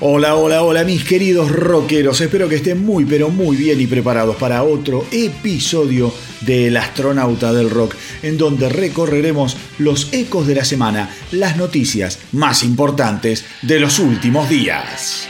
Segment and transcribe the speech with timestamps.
[0.00, 4.36] Hola, hola, hola mis queridos rockeros, espero que estén muy pero muy bien y preparados
[4.36, 11.10] para otro episodio del astronauta del rock, en donde recorreremos los ecos de la semana,
[11.32, 15.28] las noticias más importantes de los últimos días.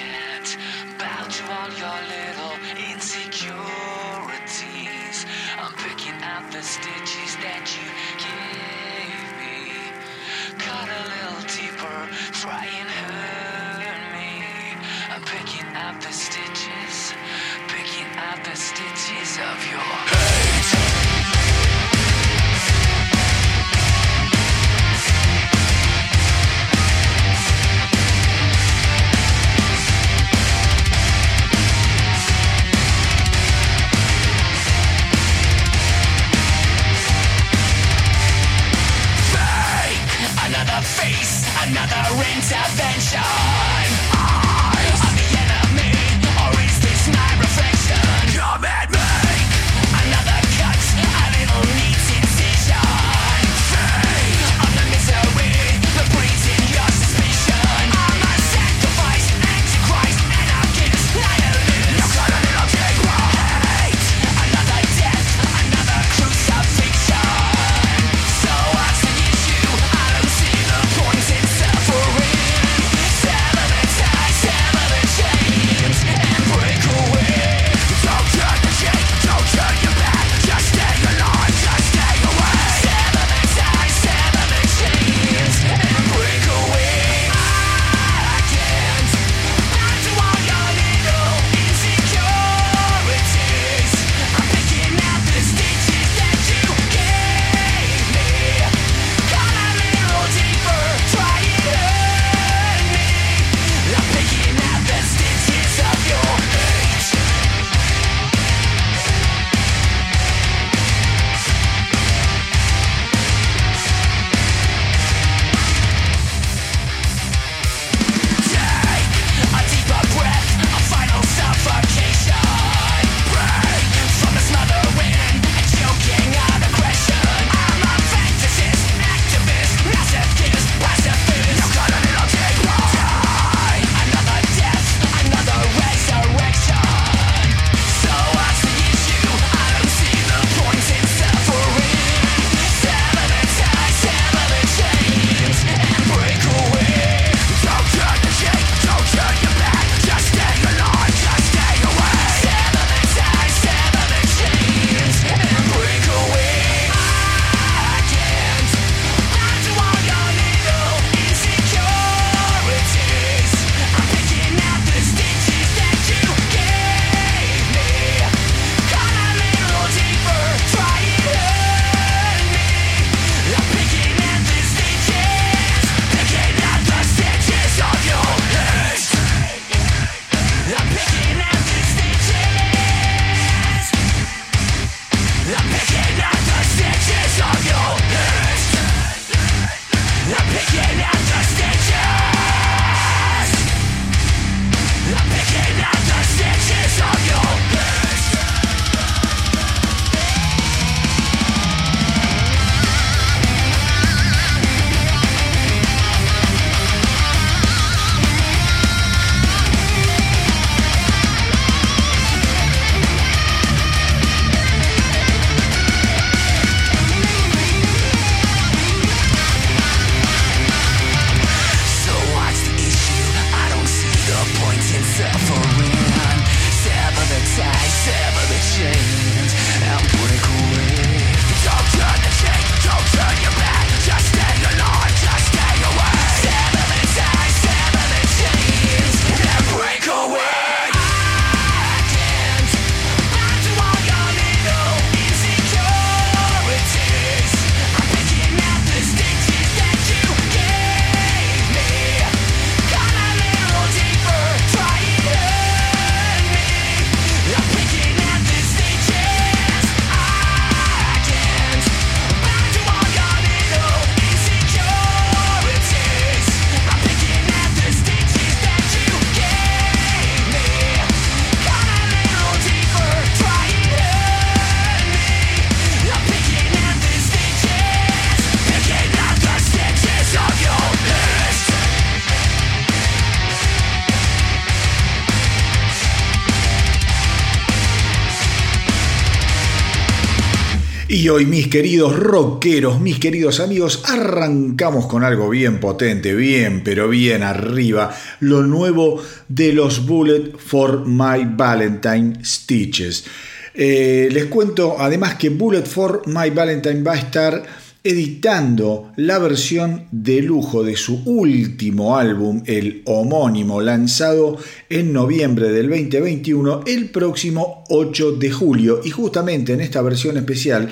[291.30, 297.42] Hoy, mis queridos rockeros, mis queridos amigos, arrancamos con algo bien potente, bien, pero bien
[297.42, 298.14] arriba.
[298.40, 303.26] Lo nuevo de los Bullet for My Valentine Stitches.
[303.74, 307.62] Eh, les cuento además que Bullet for My Valentine va a estar
[308.04, 314.56] editando la versión de lujo de su último álbum, el homónimo, lanzado
[314.88, 319.00] en noviembre del 2021, el próximo 8 de julio.
[319.04, 320.88] Y justamente en esta versión especial,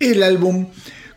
[0.00, 0.66] el álbum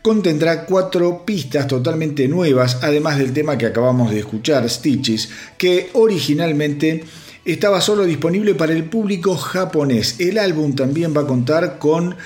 [0.02, 5.28] contendrá cuatro pistas totalmente nuevas, además del tema que acabamos de escuchar, Stitches,
[5.58, 7.04] que originalmente
[7.44, 10.16] estaba solo disponible para el público japonés.
[10.18, 12.16] El álbum también va a contar con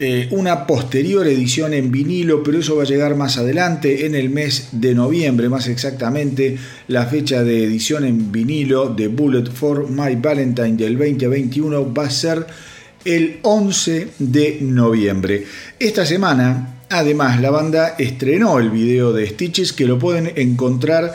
[0.00, 4.28] eh, una posterior edición en vinilo, pero eso va a llegar más adelante, en el
[4.28, 6.58] mes de noviembre, más exactamente
[6.88, 12.10] la fecha de edición en vinilo de Bullet for My Valentine del 2021 va a
[12.10, 12.44] ser
[13.04, 15.44] el 11 de noviembre.
[15.78, 21.12] Esta semana, además, la banda estrenó el video de Stitches que lo pueden encontrar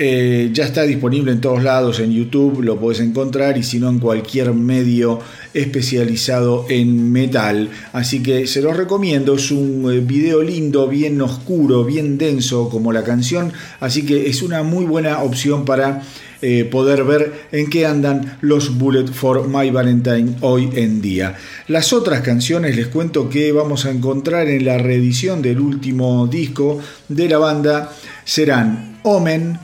[0.00, 3.88] eh, ya está disponible en todos lados, en YouTube lo puedes encontrar y si no
[3.88, 5.18] en cualquier medio
[5.52, 7.68] especializado en metal.
[7.92, 12.92] Así que se los recomiendo, es un eh, video lindo, bien oscuro, bien denso como
[12.92, 16.02] la canción, así que es una muy buena opción para
[16.40, 21.36] eh, poder ver en qué andan los Bullet for My Valentine hoy en día.
[21.66, 26.78] Las otras canciones les cuento que vamos a encontrar en la reedición del último disco
[27.08, 27.92] de la banda
[28.24, 29.58] serán Omen,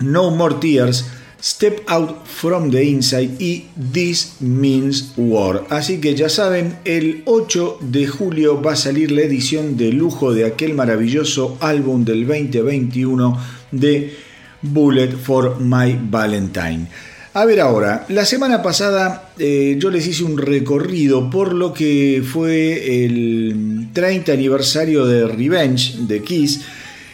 [0.00, 1.06] no More Tears,
[1.42, 5.64] Step Out from the Inside y This Means War.
[5.70, 10.34] Así que ya saben, el 8 de julio va a salir la edición de lujo
[10.34, 13.38] de aquel maravilloso álbum del 2021
[13.70, 14.25] de
[14.62, 16.86] Bullet for My Valentine.
[17.34, 22.22] A ver ahora, la semana pasada eh, yo les hice un recorrido por lo que
[22.24, 26.62] fue el 30 aniversario de Revenge de Kiss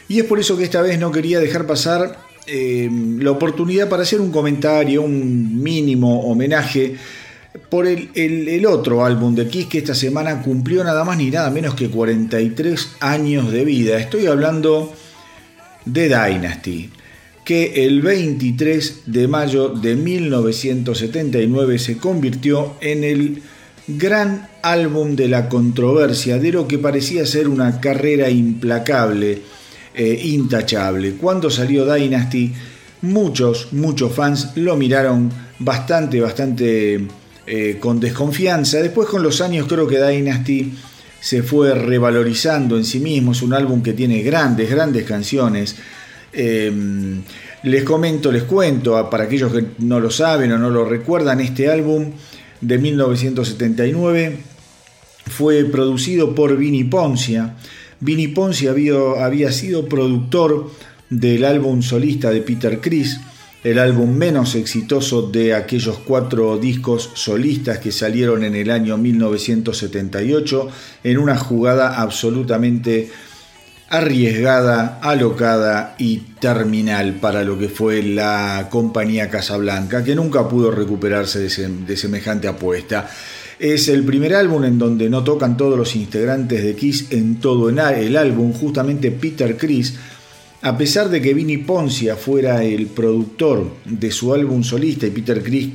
[0.08, 2.16] y es por eso que esta vez no quería dejar pasar
[2.46, 6.96] Em, la oportunidad para hacer un comentario, un mínimo homenaje
[7.68, 11.74] por el, otro álbum de Kiss que esta semana cumplió nada más ni nada menos
[11.74, 13.98] que 43 años de vida.
[13.98, 14.92] Estoy hablando
[15.84, 16.90] de Dynasty,
[17.44, 23.42] que el 23 de mayo de 1979 se convirtió en el
[23.86, 29.42] gran álbum de la controversia de lo que parecía ser una carrera implacable
[29.94, 31.14] eh, intachable.
[31.16, 32.52] Cuando salió Dynasty,
[33.02, 37.06] muchos, muchos fans lo miraron bastante, bastante
[37.46, 38.78] eh, con desconfianza.
[38.78, 40.72] Después con los años creo que Dynasty
[41.20, 43.32] se fue revalorizando en sí mismo.
[43.32, 45.76] Es un álbum que tiene grandes, grandes canciones.
[46.32, 47.22] Em,
[47.64, 51.70] les comento, les cuento, para aquellos que no lo saben o no lo recuerdan, este
[51.70, 52.12] álbum
[52.60, 54.38] de 1979
[55.26, 57.54] fue producido por Vini Poncia.
[58.00, 60.70] Vini Ponzi había, sido productor
[61.08, 63.20] del álbum solista de Peter Criss,
[63.62, 70.68] el álbum menos exitoso de aquellos cuatro discos solistas que salieron en el año 1978
[71.04, 73.08] en una jugada absolutamente
[73.92, 81.40] arriesgada, alocada y terminal para lo que fue la compañía Casablanca, que nunca pudo recuperarse
[81.40, 83.10] de semejante apuesta.
[83.58, 87.68] Es el primer álbum en donde no tocan todos los integrantes de Kiss en todo
[87.68, 89.94] el álbum, justamente Peter Criss,
[90.62, 95.42] a pesar de que Vinny Poncia fuera el productor de su álbum solista y Peter
[95.42, 95.68] Criss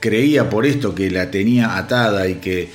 [0.00, 2.70] creía por esto que la tenía atada y que,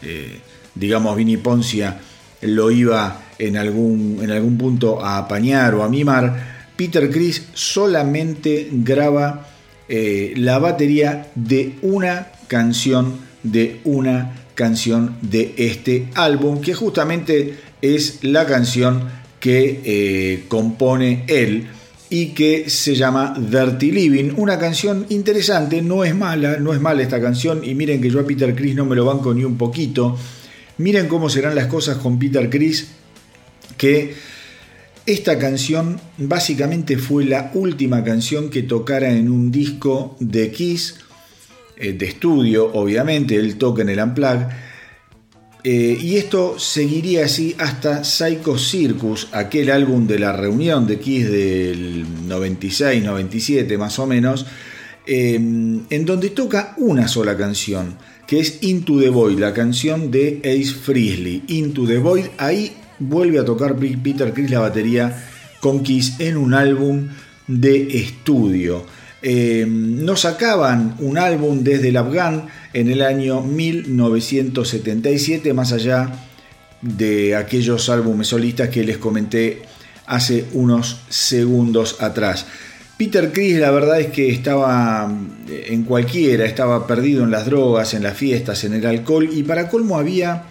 [0.00, 0.38] eh,
[0.74, 2.00] digamos, Vinny Poncia
[2.40, 8.68] lo iba en algún, en algún punto a apañar o a mimar, Peter Criss solamente
[8.70, 9.48] graba
[9.88, 18.22] eh, la batería de una canción de una canción de este álbum, que justamente es
[18.22, 19.08] la canción
[19.40, 21.66] que eh, compone él
[22.10, 27.02] y que se llama Dirty Living, una canción interesante, no es mala, no es mala
[27.02, 29.56] esta canción y miren que yo a Peter Chris no me lo banco ni un
[29.56, 30.16] poquito.
[30.78, 32.88] Miren cómo serán las cosas con Peter Chris
[33.80, 34.12] que
[35.06, 40.96] esta canción básicamente fue la última canción que tocara en un disco de Kiss
[41.78, 44.48] eh, de estudio, obviamente, él toca en el Unplugged.
[45.64, 51.30] Eh, y esto seguiría así hasta Psycho Circus, aquel álbum de la reunión de Kiss
[51.30, 54.44] del 96-97 más o menos,
[55.06, 57.96] em, en donde toca una sola canción,
[58.26, 61.44] que es Into the Void, la canción de Ace Frehley.
[61.48, 65.24] Into the Void, ahí vuelve a tocar Peter Chris la batería
[65.60, 67.08] con Kiss en un álbum
[67.46, 68.84] de estudio.
[69.22, 76.10] Eh, no sacaban un álbum desde el Afghan en el año 1977, más allá
[76.80, 79.60] de aquellos álbumes solistas que les comenté
[80.06, 82.46] hace unos segundos atrás.
[82.96, 85.10] Peter Chris la verdad es que estaba
[85.48, 89.68] en cualquiera, estaba perdido en las drogas, en las fiestas, en el alcohol y para
[89.68, 90.44] colmo había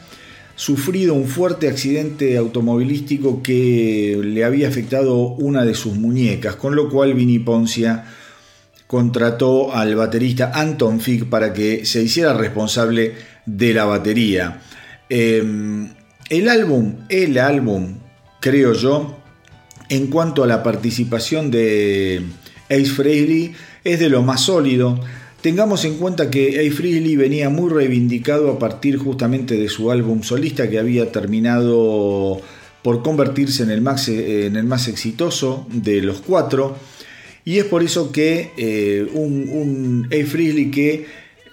[0.60, 6.90] sufrido un fuerte accidente automovilístico que le había afectado una de sus muñecas, con lo
[6.90, 8.04] cual Vini Poncia
[8.86, 13.14] contrató al baterista Anton Fick para que se hiciera responsable
[13.46, 14.60] de la batería.
[15.08, 15.94] Em,
[16.30, 17.96] el álbum, el álbum,
[18.42, 19.18] creo yo,
[19.88, 22.22] en cuanto a la participación de
[22.70, 23.54] Ace Frehley,
[23.86, 25.00] es de lo más sólido.
[25.42, 30.22] Tengamos en cuenta que Ace Frehley venía muy reivindicado a partir justamente de su álbum
[30.22, 32.42] solista que había terminado
[32.84, 36.76] por convertirse en el más, en el más exitoso de los cuatro.
[37.46, 40.72] Y es por eso que eh, un, A.
[40.72, 41.06] Que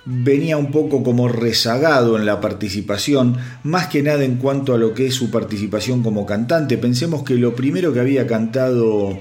[0.04, 4.94] venía un poco como rezagado en la participación, más que nada en cuanto a lo
[4.94, 6.76] que es su participación como cantante.
[6.76, 9.18] Pensemos que lo primero que había cantado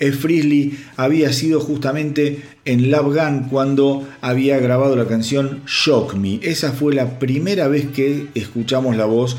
[0.00, 0.12] E.
[0.12, 6.40] Frizzly había sido justamente en Love Gun cuando había grabado la canción Shock Me.
[6.42, 9.36] Esa fue la primera vez que escuchamos la voz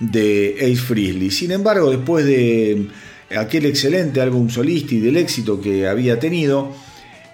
[0.00, 1.30] de Ace Frehley.
[1.30, 2.88] Sin embargo, después de
[3.36, 6.72] aquel excelente álbum solista y del éxito que había tenido,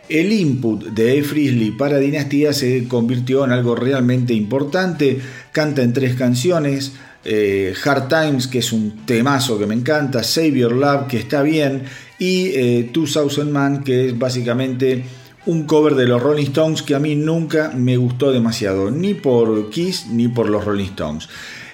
[0.08, 1.24] el input de A.
[1.24, 5.18] Frizzly para Dinastía se convirtió en algo realmente importante.
[5.52, 6.92] Canta en tres canciones.
[7.24, 11.82] Eh, Hard Times, que es un temazo que me encanta, Savior Love, que está bien,
[12.20, 15.02] y eh, 2000 Man, que es básicamente
[15.46, 19.70] un cover de los Rolling Stones que a mí nunca me gustó demasiado, ni por
[19.70, 21.28] Kiss ni por los Rolling Stones.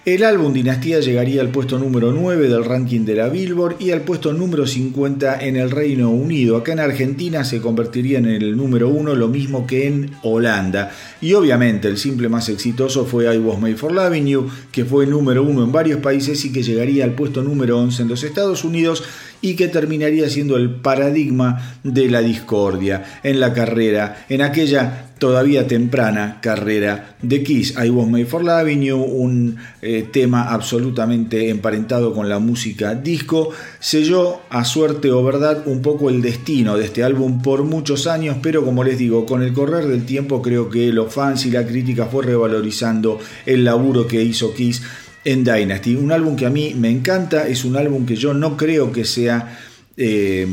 [0.06, 4.02] El álbum Dinastía llegaría al puesto número 9 del ranking de la Billboard y al
[4.02, 6.56] puesto número 50 en el Reino Unido.
[6.56, 10.92] Acá en Argentina se convertiría en el número 1, lo mismo que en Holanda.
[11.20, 15.08] Y obviamente el simple más exitoso fue I Was Made for Loving You, que fue
[15.08, 18.62] número 1 en varios países y que llegaría al puesto número 11 en los Estados
[18.62, 19.02] Unidos
[19.40, 25.66] y que terminaría siendo el paradigma de la discordia en la carrera, en aquella todavía
[25.66, 27.75] temprana carrera de Kiss.
[27.82, 34.42] I Was Made for Loving un eh, tema absolutamente emparentado con la música disco, selló
[34.50, 38.64] a suerte o verdad un poco el destino de este álbum por muchos años, pero
[38.64, 42.06] como les digo, con el correr del tiempo creo que los fans y la crítica
[42.06, 44.82] fue revalorizando el laburo que hizo Kiss
[45.25, 45.96] en Dynasty.
[45.96, 49.04] Un álbum que a mí me encanta, es un álbum que yo no creo que
[49.04, 49.58] sea
[49.96, 50.46] eh,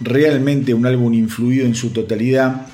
[0.00, 2.66] realmente un álbum influido en su totalidad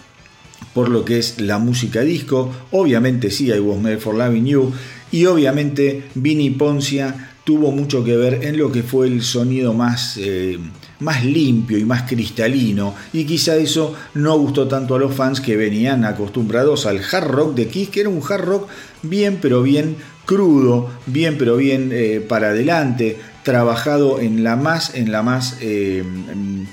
[0.74, 2.50] por lo que es la música disco.
[2.70, 4.72] Obviamente sí, I Was Made for Loving You.
[5.10, 10.16] Y obviamente Vinny Poncia tuvo mucho que ver en lo que fue el sonido más,
[10.16, 10.58] eh,
[11.00, 12.94] más limpio y más cristalino.
[13.12, 17.54] Y quizá eso no gustó tanto a los fans que venían acostumbrados al hard rock
[17.54, 18.68] de Kiss, que era un hard rock
[19.02, 25.10] bien pero bien crudo, bien pero bien eh, para adelante, trabajado en la más, en
[25.10, 26.04] la más eh,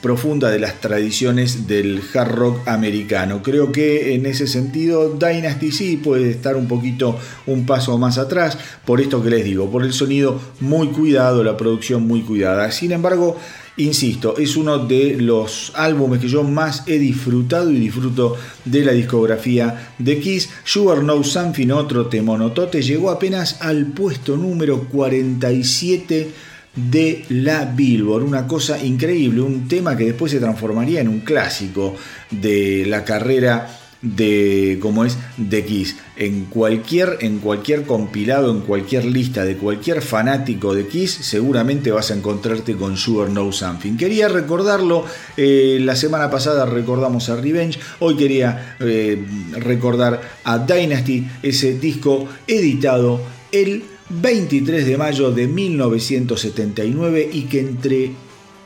[0.02, 3.42] profunda de las tradiciones del hard rock americano.
[3.42, 8.58] Creo que en ese sentido Dynasty sí puede estar un poquito un paso más atrás,
[8.86, 12.72] por esto que les digo, por el sonido muy cuidado, la producción muy cuidada.
[12.72, 13.38] Sin embargo,
[13.80, 18.36] Insisto, es uno de los álbumes que yo más he disfrutado y disfruto
[18.66, 20.50] de la discografía de Kiss.
[20.66, 26.30] Sugar No Something, otro temonotote, llegó apenas al puesto número 47
[26.76, 28.24] de la Billboard.
[28.24, 31.96] Una cosa increíble, un tema que después se transformaría en un clásico
[32.32, 35.98] de la carrera de como es de Kiss.
[36.16, 42.12] En cualquier, en cualquier compilado, en cualquier lista de cualquier fanático de Kiss, seguramente vas
[42.12, 43.98] a encontrarte con Sugar No Something.
[43.98, 49.22] Quería recordarlo, eh, la semana pasada recordamos a Revenge, hoy quería eh,
[49.52, 53.22] recordar a Dynasty, ese disco editado
[53.52, 58.12] el 23 de mayo de 1979 y que entre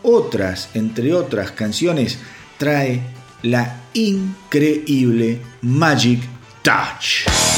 [0.03, 2.19] otras, entre otras canciones,
[2.57, 3.01] trae
[3.41, 6.21] la increíble Magic
[6.61, 7.52] Touch.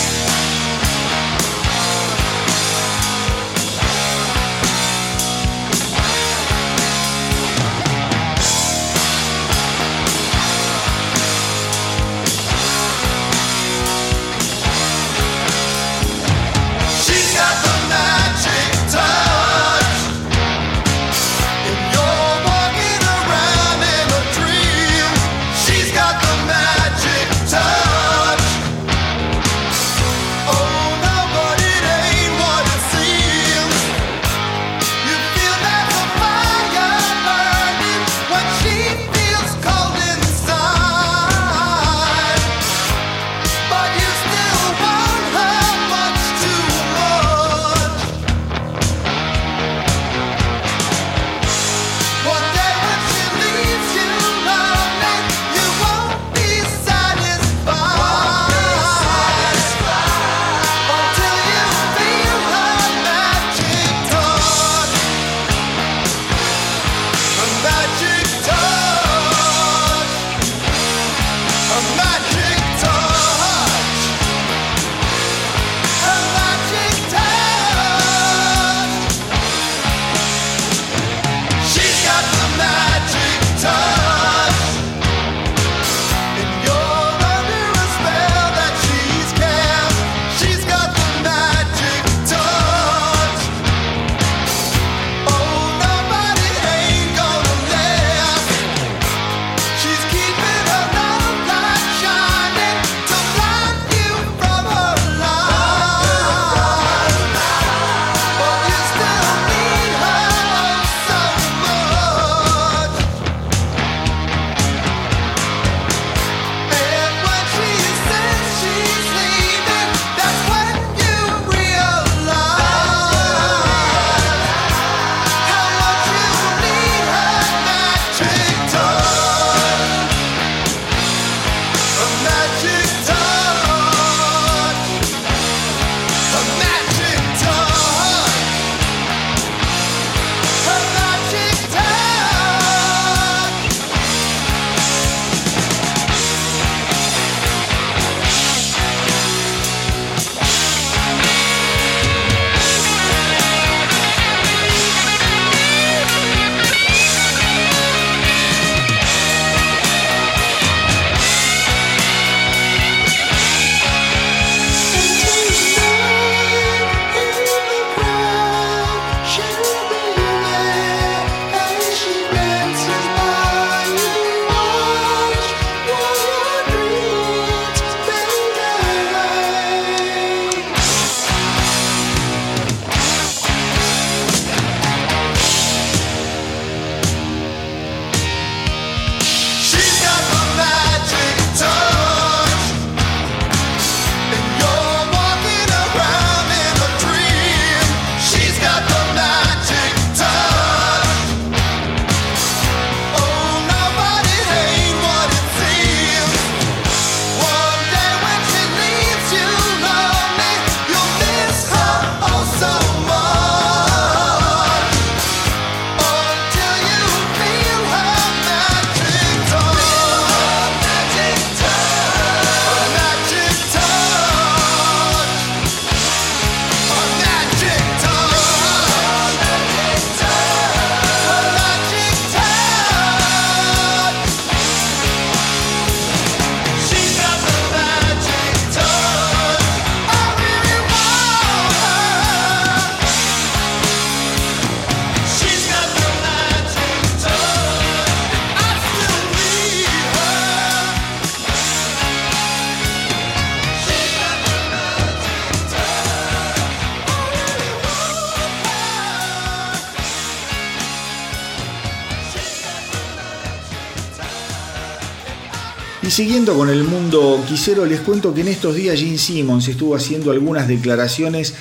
[266.16, 270.32] Siguiendo con el mundo quisero, les cuento que en estos días Gene Simmons estuvo haciendo
[270.32, 271.56] algunas declaraciones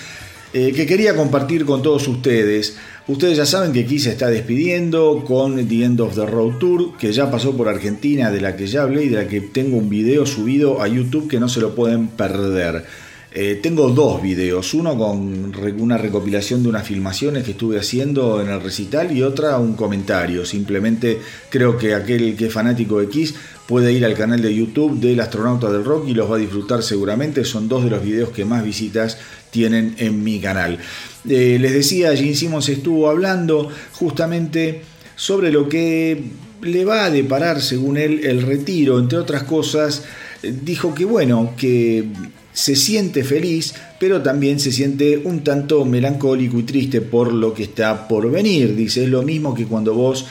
[0.52, 2.76] eh, que quería compartir con todos ustedes.
[3.08, 6.96] Ustedes ya saben que Kiss se está despidiendo con The End of the Road Tour,
[6.96, 9.76] que ya pasó por Argentina, de la que ya hablé y de la que tengo
[9.76, 12.84] un video subido a YouTube que no se lo pueden perder.
[13.36, 18.48] Eh, tengo dos videos, uno con una recopilación de unas filmaciones que estuve haciendo en
[18.48, 20.46] el recital y otra un comentario.
[20.46, 21.18] Simplemente
[21.50, 23.34] creo que aquel que es fanático de Kiss
[23.66, 26.82] puede ir al canal de YouTube del astronauta del rock y los va a disfrutar
[26.82, 27.44] seguramente.
[27.44, 29.18] Son dos de los videos que más visitas
[29.50, 30.78] tienen en mi canal.
[31.28, 34.82] Eh, les decía, Gene Simmons estuvo hablando justamente
[35.16, 36.22] sobre lo que
[36.62, 38.98] le va a deparar, según él, el retiro.
[38.98, 40.04] Entre otras cosas,
[40.42, 42.08] dijo que bueno, que
[42.52, 47.64] se siente feliz, pero también se siente un tanto melancólico y triste por lo que
[47.64, 48.76] está por venir.
[48.76, 50.26] Dice, es lo mismo que cuando vos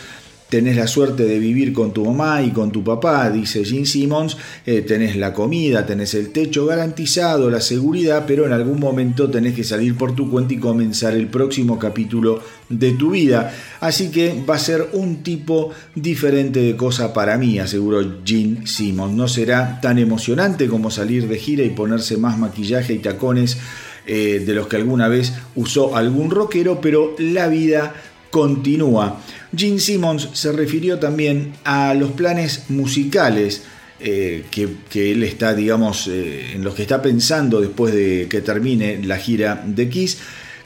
[0.53, 4.37] tenés la suerte de vivir con tu mamá y con tu papá, dice Gene Simmons,
[4.67, 9.55] eh, tenés la comida, tenés el techo garantizado, la seguridad, pero en algún momento tenés
[9.55, 12.39] que salir por tu cuenta y comenzar el próximo capítulo
[12.69, 13.51] de tu vida.
[13.79, 19.15] Así que va a ser un tipo diferente de cosa para mí, aseguró Gene Simmons.
[19.15, 23.57] No será tan emocionante como salir de gira y ponerse más maquillaje y tacones
[24.05, 27.95] eh, de los que alguna vez usó algún rockero, pero la vida
[28.29, 29.19] continúa.
[29.55, 33.63] Gene Simmons se refirió también a los planes musicales
[33.99, 39.01] eh, que, él está, digamos, eh, en los que está pensando después de que termine
[39.03, 40.17] la gira de Kiss.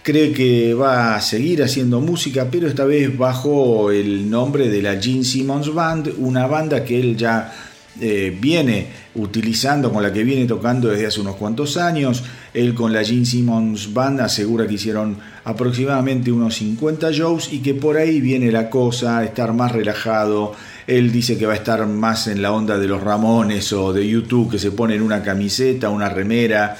[0.01, 4.99] Cree que va a seguir haciendo música, pero esta vez bajo el nombre de la
[4.99, 7.53] Gene Simmons Band, una banda que él ya
[7.99, 12.23] eh, viene utilizando, con la que viene tocando desde hace unos cuantos años.
[12.53, 17.73] Él con la Gene Simmons Band asegura que hicieron aproximadamente unos 50 shows y que
[17.73, 20.53] por ahí viene la cosa, estar más relajado.
[20.85, 24.07] Él dice que va a estar más en la onda de los Ramones o de
[24.07, 26.77] YouTube, que se ponen una camiseta, una remera.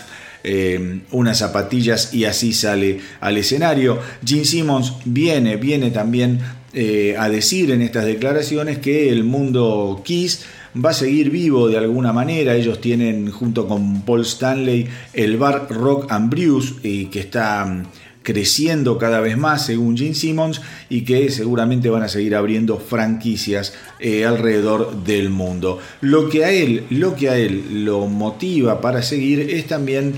[0.50, 4.00] Eh, unas zapatillas y así sale al escenario.
[4.24, 6.40] Gene Simmons viene, viene también
[6.74, 10.46] eh, a decir en estas declaraciones que el mundo Kiss
[10.84, 12.56] va a seguir vivo de alguna manera.
[12.56, 17.84] Ellos tienen junto con Paul Stanley el bar Rock and Brews que está mm,
[18.28, 23.74] creciendo cada vez más según Gene Simmons y que seguramente van a seguir abriendo franquicias
[24.02, 25.80] eh, alrededor del mundo.
[26.02, 30.16] Lo que a él, lo que a él lo motiva para seguir es también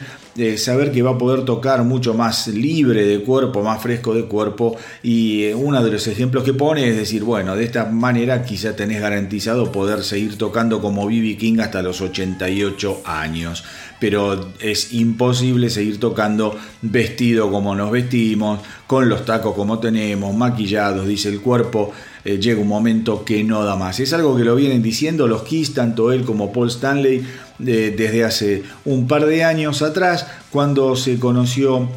[0.58, 4.75] saber que va a poder tocar mucho más libre de cuerpo, más fresco de cuerpo.
[5.04, 8.75] Y eh, uno de los ejemplos que pone es decir, bueno, de esta manera quizá
[8.75, 13.63] tenés garantizado poder seguir tocando como BB King hasta los 88 años,
[13.99, 21.06] pero es imposible seguir tocando vestido como nos vestimos, con los tacos como tenemos, maquillados,
[21.08, 21.91] dice el cuerpo
[22.25, 23.99] eh, llega un momento que no da más.
[23.99, 27.23] Es algo que lo vienen diciendo los Kiss, tanto él como Paul Stanley,
[27.60, 31.88] desde hace un par de años atrás, cuando se conoció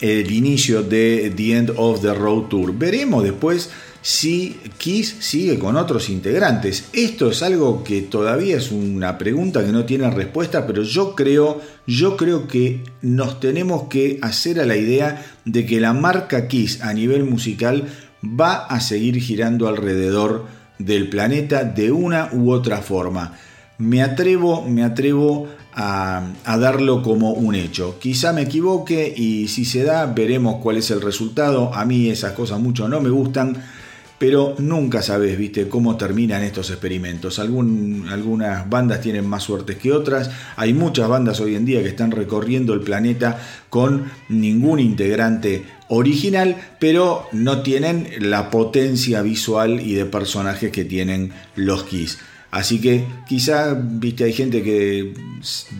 [0.00, 2.72] el inicio de The End of the Road Tour.
[2.72, 3.68] Veremos después
[4.06, 6.90] si Kiss sigue con otros integrantes.
[6.92, 11.60] Esto es algo que todavía es una pregunta que no tiene respuesta, pero yo creo,
[11.88, 16.82] yo creo que nos tenemos que hacer a la idea de que la marca Kiss
[16.82, 17.88] a nivel musical
[18.22, 20.44] va a seguir girando alrededor
[20.78, 23.36] del planeta de una u otra forma.
[23.78, 27.98] Me atrevo, me atrevo a, darlo como un hecho.
[27.98, 31.74] Quizá me equivoque y si se da veremos cuál es el resultado.
[31.74, 33.62] A mí esas cosas mucho no me gustan,
[34.18, 37.38] pero nunca sabes, viste, cómo terminan estos experimentos.
[37.38, 40.30] algunas bandas tienen más suerte que otras.
[40.56, 46.56] Hay muchas bandas hoy en día que están recorriendo el planeta con ningún integrante original,
[46.78, 52.18] pero no tienen la potencia visual y de personajes que tienen los Kiss.
[52.50, 55.12] Así que quizá, viste, hay gente que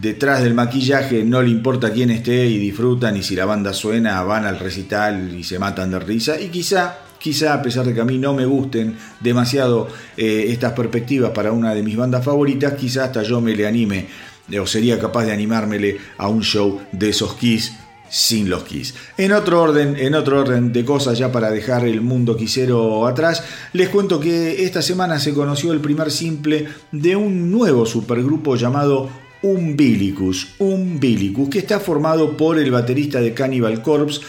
[0.02, 4.22] detrás del maquillaje no le importa quién esté y disfrutan y si la banda suena
[4.24, 8.00] van al recital y se matan de risa y quizá Quizá a pesar de que
[8.00, 12.74] a mí no me gusten demasiado eh, estas perspectivas para una de mis bandas favoritas,
[12.74, 14.06] quizá hasta yo me le anime
[14.48, 17.72] eh, o sería capaz de animármele a un show de esos Kiss
[18.08, 18.94] sin los Kiss.
[19.18, 23.42] En otro orden, en otro orden de cosas ya para dejar el mundo quisero atrás,
[23.72, 29.10] les cuento que esta semana se conoció el primer simple de un nuevo supergrupo llamado
[29.42, 34.20] Umbilicus, Umbilicus, que está formado por el baterista de Cannibal Corpse,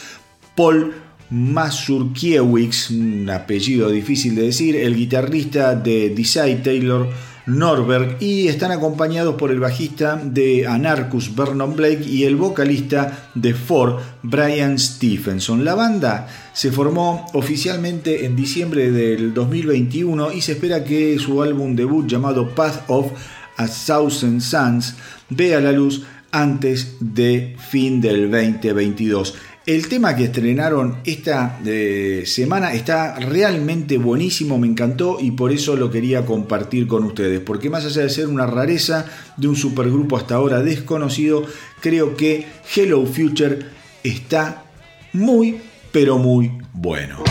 [0.56, 7.10] Paul Mazurkiewicz, un apellido difícil de decir, el guitarrista de Desai Taylor
[7.48, 13.54] Norberg y están acompañados por el bajista de Anarchus Vernon Blake y el vocalista de
[13.54, 15.64] Ford Brian Stephenson.
[15.64, 21.76] La banda se formó oficialmente en diciembre del 2021 y se espera que su álbum
[21.76, 23.12] debut llamado Path of
[23.56, 24.96] A Thousand Suns
[25.30, 29.36] vea la luz antes de fin del 2022.
[29.68, 35.76] El tema que estrenaron esta eh, semana está realmente buenísimo, me encantó y por eso
[35.76, 40.16] lo quería compartir con ustedes, porque más allá de ser una rareza de un supergrupo
[40.16, 41.44] hasta ahora desconocido,
[41.82, 43.60] creo que Hello Future
[44.06, 44.64] está
[45.12, 45.58] muy,
[45.92, 47.26] pero muy bueno.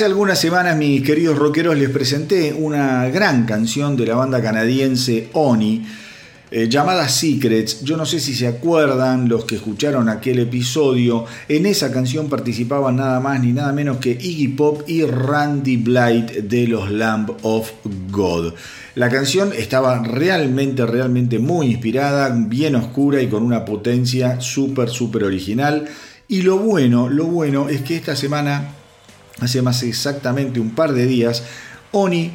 [0.00, 5.28] Hace algunas semanas, mis queridos rockeros, les presenté una gran canción de la banda canadiense
[5.34, 5.84] Oni,
[6.50, 7.82] eh, llamada Secrets.
[7.84, 11.26] Yo no sé si se acuerdan los que escucharon aquel episodio.
[11.50, 16.30] En esa canción participaban nada más ni nada menos que Iggy Pop y Randy Blight
[16.30, 17.70] de los Lamb of
[18.10, 18.54] God.
[18.94, 25.24] La canción estaba realmente, realmente muy inspirada, bien oscura y con una potencia súper, súper
[25.24, 25.84] original.
[26.26, 28.76] Y lo bueno, lo bueno es que esta semana
[29.40, 31.42] hace más exactamente un par de días,
[31.92, 32.32] Oni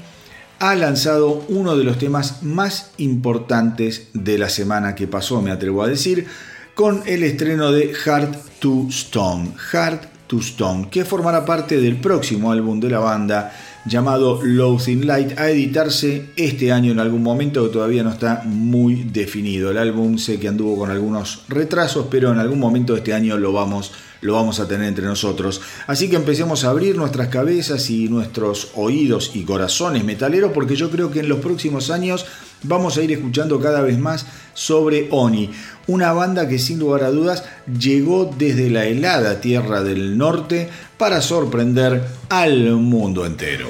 [0.60, 5.84] ha lanzado uno de los temas más importantes de la semana que pasó, me atrevo
[5.84, 6.28] a decir,
[6.74, 9.54] con el estreno de Heart to Stone.
[9.72, 13.54] Heart to Stone, que formará parte del próximo álbum de la banda
[13.86, 19.04] llamado Loathing Light a editarse este año en algún momento que todavía no está muy
[19.04, 19.70] definido.
[19.70, 23.38] El álbum sé que anduvo con algunos retrasos, pero en algún momento de este año
[23.38, 23.92] lo vamos,
[24.26, 25.62] lo vamos a tener entre nosotros.
[25.88, 30.90] Así que empecemos a abrir nuestras cabezas y nuestros oídos y corazones metaleros porque yo
[30.90, 32.26] creo que en los próximos años
[32.64, 35.52] vamos a ir escuchando cada vez más sobre Oni,
[35.88, 37.44] una banda que sin lugar a dudas
[37.80, 43.70] llegó desde la helada tierra del norte para sorprender al mundo entero.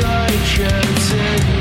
[0.00, 1.57] Y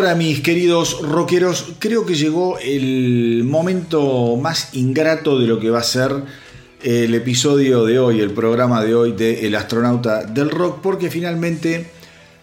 [0.00, 5.80] ahora mis queridos rockeros, creo que llegó el momento más ingrato de lo que va
[5.80, 6.10] a ser
[6.82, 11.90] el episodio de hoy, el programa de hoy de El astronauta del rock, porque finalmente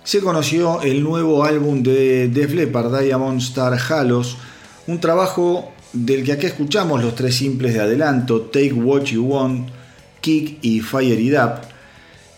[0.03, 4.37] se conoció el nuevo álbum de Def Leppard, Diamond Star Halos,
[4.85, 9.69] un trabajo del que aquí escuchamos los tres simples de adelanto, Take What You Want,
[10.21, 11.76] Kick y Fire It Up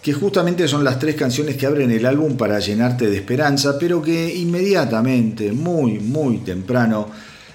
[0.01, 4.01] que justamente son las tres canciones que abren el álbum para llenarte de esperanza, pero
[4.01, 7.09] que inmediatamente, muy, muy temprano,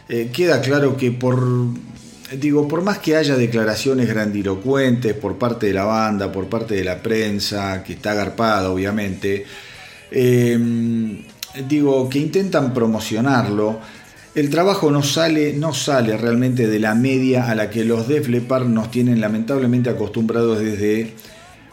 [0.08, 1.42] eh, queda claro que por,
[2.38, 6.84] digo, por más que haya declaraciones grandilocuentes por parte de la banda, por parte de
[6.84, 9.46] la prensa, que está agarpada obviamente,
[10.10, 11.22] em,
[11.66, 13.80] digo, que intentan promocionarlo,
[14.34, 18.28] el trabajo no sale, no sale realmente de la media a la que los Def
[18.28, 21.14] Leppard nos tienen lamentablemente acostumbrados desde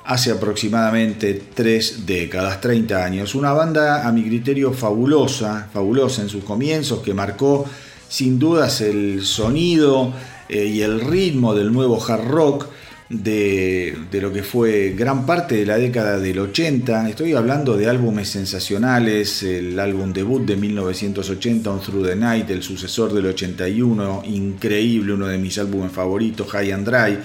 [0.06, 3.36] hace aproximadamente tres décadas, 30 años.
[3.36, 7.66] Una banda a mi criterio fabulosa, fabulosa en sus comienzos, que marcó
[8.08, 10.14] sin dudas el sonido
[10.50, 12.68] eh, y el ritmo del nuevo hard rock,
[13.12, 17.10] de, lo que fue gran parte de la década del 80.
[17.10, 22.64] Estoy hablando de álbumes sensacionales, el álbum debut de 1980, On Through the Night, el
[22.64, 27.20] sucesor del 81, increíble, uno de mis álbumes favoritos, High and Dry.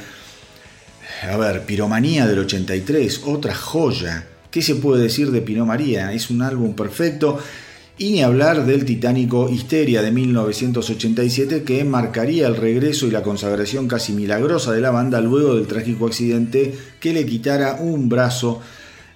[1.23, 4.27] A ver, Piromanía del 83, otra joya.
[4.51, 6.13] ¿Qué se puede decir de Piromanía?
[6.13, 7.39] Es un álbum perfecto
[7.99, 13.89] y ni hablar del titánico Histeria de 1987 que marcaría el regreso y la consagración
[13.89, 18.61] casi milagrosa de la banda luego del trágico accidente que le quitara un brazo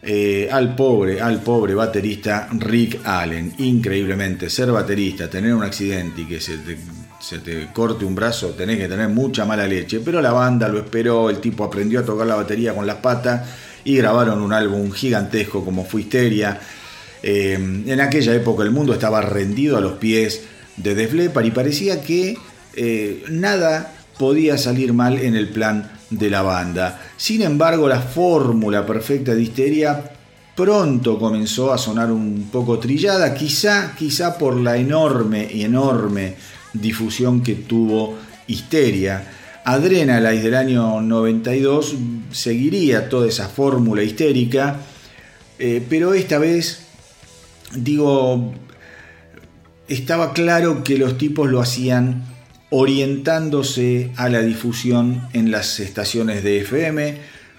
[0.02, 3.52] eh, al pobre, al pobre baterista Rick Allen.
[3.58, 6.78] Increíblemente, ser baterista, tener un accidente y que se te,
[7.20, 10.00] se te corte un brazo, tenés que tener mucha mala leche.
[10.00, 13.48] Pero la banda lo esperó, el tipo aprendió a tocar la batería con las patas
[13.84, 16.60] y grabaron un álbum gigantesco como fue Histeria
[17.22, 20.42] eh, en aquella época el mundo estaba rendido a los pies
[20.76, 22.38] de Def Leppard y parecía que
[22.74, 27.00] eh, nada podía salir mal en el plan de la banda.
[27.16, 30.12] Sin embargo, la fórmula perfecta de Histeria
[30.56, 36.36] pronto comenzó a sonar un poco trillada, quizá, quizá por la enorme y enorme
[36.72, 39.24] difusión que tuvo Histeria.
[39.64, 41.94] Adrenaline del año 92
[42.32, 44.78] seguiría toda esa fórmula histérica,
[45.58, 46.86] eh, pero esta vez
[47.74, 48.52] digo,
[49.88, 52.24] estaba claro que los tipos lo hacían
[52.70, 57.18] orientándose a la difusión en las estaciones de FM,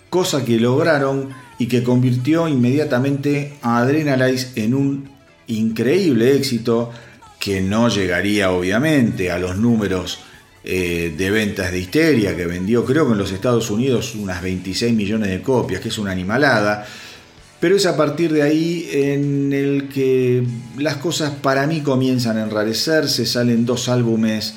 [0.10, 5.10] cosa que lograron y que convirtió inmediatamente a Adrenalize en un
[5.48, 6.92] increíble éxito
[7.42, 10.20] que no llegaría obviamente a los números
[10.64, 14.94] eh, de ventas de Histeria, que vendió creo que en los Estados Unidos unas 26
[14.94, 16.86] millones de copias, que es una animalada,
[17.60, 20.44] pero es a partir de ahí en el que
[20.78, 24.54] las cosas para mí comienzan a enrarecerse, salen dos álbumes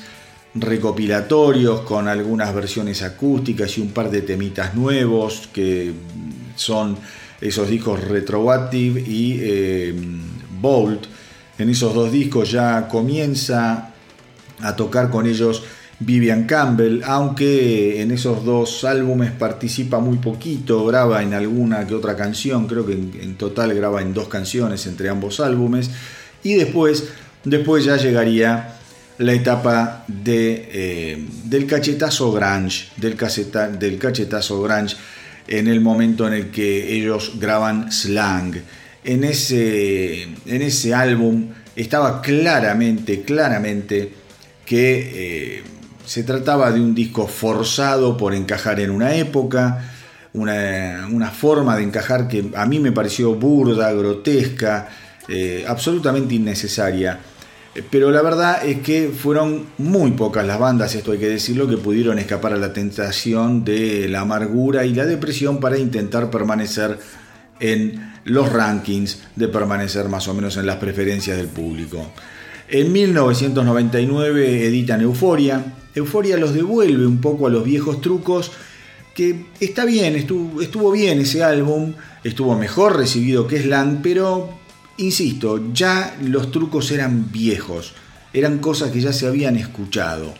[0.53, 5.91] recopilatorios con algunas versiones acústicas y un par de temitas nuevos que
[6.55, 6.97] son
[7.41, 9.95] esos discos Retroactive y eh,
[10.61, 11.07] Bolt.
[11.57, 13.93] En esos dos discos ya comienza
[14.61, 15.63] a tocar con ellos
[15.99, 22.17] Vivian Campbell, aunque en esos dos álbumes participa muy poquito, graba en alguna que otra
[22.17, 25.89] canción, creo que en, total graba en dos canciones entre ambos álbumes,
[26.43, 27.05] y después,
[27.45, 28.75] después ya llegaría
[29.19, 33.17] la etapa eh, del cachetazo grunge, del,
[33.79, 34.97] del cachetazo grunge,
[35.47, 38.55] en el momento en el que ellos graban Slang.
[39.05, 44.11] En ese, en ese álbum estaba claramente, claramente
[44.65, 45.59] que...
[45.59, 45.75] Eh,
[46.05, 49.91] se trataba de un disco forzado por encajar en una época,
[50.33, 54.89] una, forma de encajar que a mí me pareció burda, grotesca,
[55.27, 57.19] eh, absolutamente innecesaria.
[57.89, 61.77] Pero la verdad es que fueron muy pocas las bandas, esto hay que decirlo, que
[61.77, 66.99] pudieron escapar a la tentación de la amargura y la depresión para intentar permanecer
[67.59, 72.11] en los rankings, de permanecer más o menos en las preferencias del público.
[72.67, 75.63] En 1999 editan Euforia,
[75.93, 78.51] Euforia los devuelve un poco a los viejos trucos,
[79.13, 84.49] que está bien, estuvo, bien ese álbum, estuvo mejor recibido que Slang, pero,
[84.97, 87.93] insisto, ya los trucos eran viejos,
[88.33, 90.33] eran cosas que ya se habían escuchado.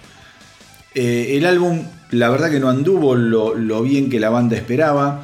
[0.94, 5.22] Eh, el álbum, la verdad que no anduvo lo bien que la banda esperaba,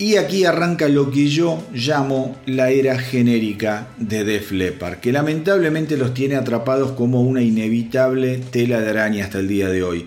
[0.00, 5.98] y aquí arranca lo que yo llamo la era genérica de Def Leppard, que lamentablemente
[5.98, 10.06] los tiene atrapados como una inevitable tela de araña hasta el día de hoy.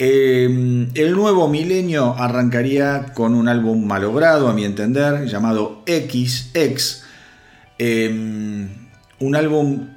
[0.00, 7.04] Em, el nuevo milenio arrancaría con un álbum malogrado, a mi entender, llamado XX.
[7.78, 8.68] Em,
[9.20, 9.90] un álbum,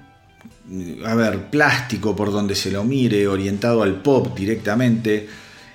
[1.04, 5.28] a ver, plástico por donde se lo mire, orientado al pop directamente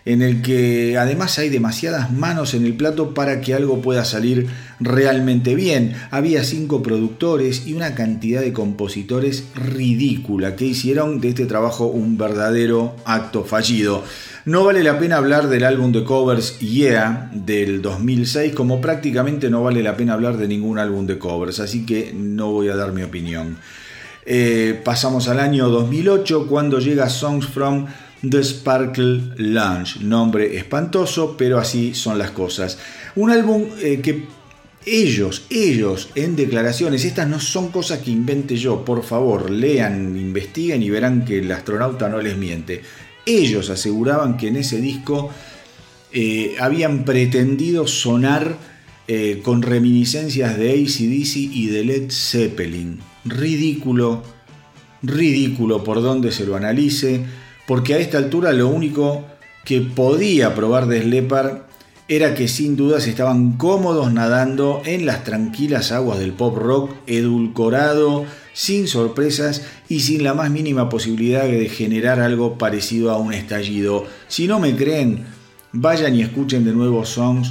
[0.04, 4.48] en el que además hay demasiadas manos en el plato para que algo pueda salir
[4.80, 5.94] realmente bien.
[6.10, 12.18] Había cinco productores y una cantidad de compositores ridícula que hicieron de este trabajo un
[12.18, 14.02] verdadero acto fallido.
[14.44, 19.62] No vale la pena hablar del álbum de covers Yeah del 2006 como prácticamente no
[19.62, 22.92] vale la pena hablar de ningún álbum de covers, así que no voy a dar
[22.92, 23.58] mi opinión.
[24.24, 27.86] Eh, pasamos al año 2008 cuando llega Songs from
[28.28, 30.00] The Sparkle Lounge.
[30.00, 32.78] Nombre espantoso, pero así son las cosas.
[33.16, 34.24] Un álbum eh, que
[34.84, 40.82] ellos, ellos en declaraciones, estas no son cosas que invente yo, por favor, lean, investiguen
[40.82, 42.82] y verán que el astronauta no les miente.
[43.26, 45.30] Ellos aseguraban que en ese disco
[46.12, 48.56] eh, habían pretendido sonar
[49.08, 52.98] eh, con reminiscencias de ACDC y de Led Zeppelin.
[53.24, 54.22] Ridículo,
[55.02, 57.24] ridículo por donde se lo analice
[57.66, 59.24] porque a esta altura lo único
[59.64, 61.66] que podía probar de Slepar
[62.08, 68.26] era que sin dudas estaban cómodos nadando en las tranquilas aguas del pop rock, edulcorado,
[68.52, 74.04] sin sorpresas y sin la más mínima posibilidad de generar algo parecido a un estallido.
[74.28, 75.24] Si no me creen,
[75.72, 77.50] vayan y escuchen de nuevo Songs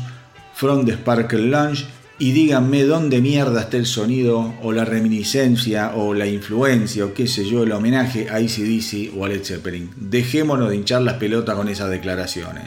[0.53, 1.87] from the Sparkle Lounge
[2.21, 7.25] y díganme dónde mierda está el sonido o la reminiscencia o la influencia o qué
[7.25, 9.89] sé yo, el homenaje a ACDC o a Led Zeppelin.
[9.95, 12.65] Dejémonos de hinchar las pelotas con esas declaraciones.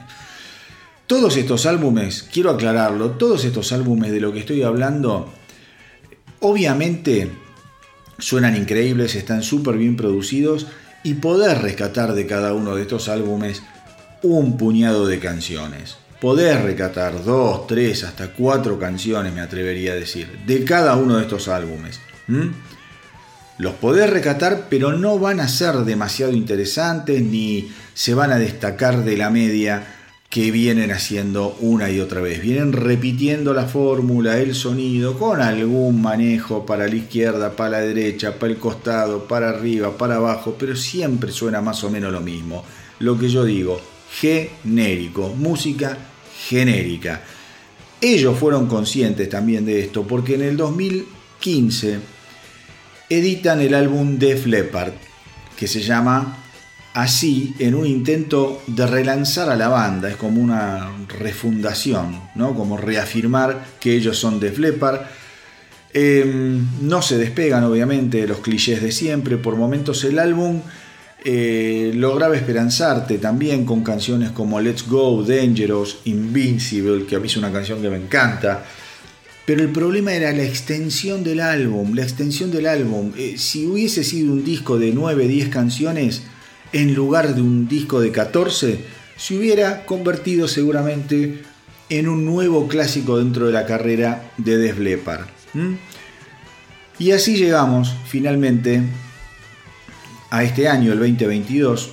[1.07, 5.33] Todos estos álbumes, quiero aclararlo, todos estos álbumes de lo que estoy hablando,
[6.41, 7.31] obviamente
[8.19, 10.67] suenan increíbles, están súper bien producidos
[11.05, 13.63] y poder rescatar de cada uno de estos álbumes
[14.21, 20.27] un puñado de canciones poder recatar dos, tres, hasta cuatro canciones, me atrevería a decir,
[20.47, 22.01] de cada uno de estos álbumes.
[23.59, 29.05] Los podés recatar, pero no van a ser demasiado interesantes ni se van a destacar
[29.05, 29.87] de la media
[30.31, 32.41] que vienen haciendo una y otra vez.
[32.41, 38.39] Vienen repitiendo la fórmula, el sonido, con algún manejo para la izquierda, para la derecha,
[38.39, 42.65] para el costado, para arriba, para abajo, pero siempre suena más o menos lo mismo.
[43.01, 43.79] Lo que yo digo,
[44.11, 45.99] genérico, música
[46.49, 47.23] genérica.
[48.01, 51.99] Ellos fueron conscientes también de esto porque en el 2015
[53.09, 54.93] editan el álbum Def Leppard,
[55.57, 56.39] que se llama
[56.93, 62.55] así en un intento de relanzar a la banda, es como una refundación, ¿no?
[62.55, 65.01] como reafirmar que ellos son Def Leppard.
[65.93, 70.61] Em, no se despegan obviamente de los clichés de siempre, por momentos el álbum
[71.27, 77.37] eh, lograba esperanzarte también con canciones como Let's Go, Dangerous, Invincible, que a mí es
[77.39, 78.63] una canción que me encanta.
[79.47, 83.13] Pero el problema era la extensión del álbum, la extensión del álbum.
[83.17, 86.23] Eh, si hubiese sido un disco de 9, 10 canciones,
[86.73, 88.81] en lugar de un disco de 14,
[89.17, 91.43] se hubiera convertido seguramente
[91.89, 95.27] en un nuevo clásico dentro de la carrera de Def Leppard.
[96.99, 98.83] Y así llegamos finalmente
[100.35, 101.91] a este año, el 2022,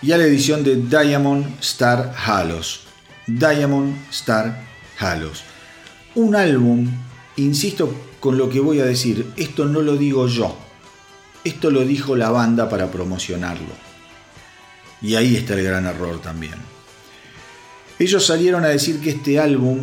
[0.00, 2.82] y a la edición de Diamond Star Halos.
[3.26, 4.64] Diamond Star
[5.00, 5.42] Halos.
[6.14, 6.88] Un álbum,
[7.34, 10.56] insisto con lo que voy a decir, esto no lo digo yo,
[11.42, 13.74] esto lo dijo la banda para promocionarlo.
[15.02, 16.54] Y ahí está el gran error también.
[17.98, 19.80] Ellos salieron a decir que este álbum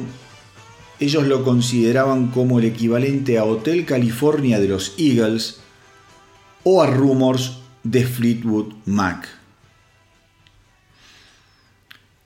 [1.02, 5.63] ellos lo consideraban como el equivalente a Hotel California de los Eagles
[6.64, 9.28] o a Rumors de Fleetwood Mac.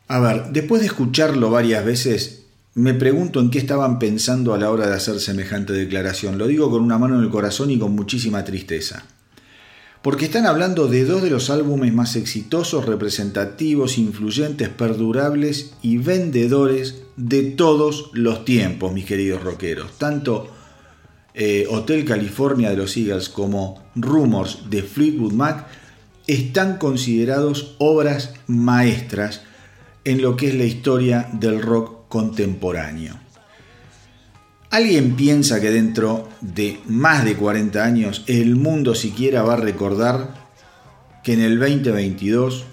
[0.08, 4.72] A ver, después de escucharlo varias veces, me pregunto en qué estaban pensando a la
[4.72, 6.38] hora de hacer semejante declaración.
[6.38, 9.04] Lo digo con una mano en el corazón y con muchísima tristeza.
[10.02, 17.02] Porque están hablando de dos de los álbumes más exitosos, representativos, influyentes, perdurables y vendedores
[17.18, 19.98] de todos los tiempos, mis queridos rockeros.
[19.98, 20.54] Tanto
[21.40, 25.68] eh, Hotel California de los Eagles como Rumors de Fleetwood Mac
[26.26, 29.44] están considerados obras maestras
[30.04, 33.20] en lo que es la historia del rock contemporáneo.
[34.72, 40.50] ¿Alguien piensa que dentro de más de 40 años el mundo siquiera va a recordar
[41.24, 42.66] que en el 2022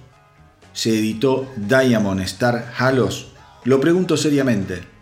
[0.73, 3.29] se editó Diamond Star Halos?
[3.65, 4.95] Lo pregunto seriamente.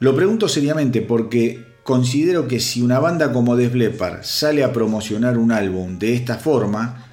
[0.00, 5.38] Lo pregunto seriamente porque considero que si una banda como Def Leppard sale a promocionar
[5.38, 7.06] un álbum de esta forma,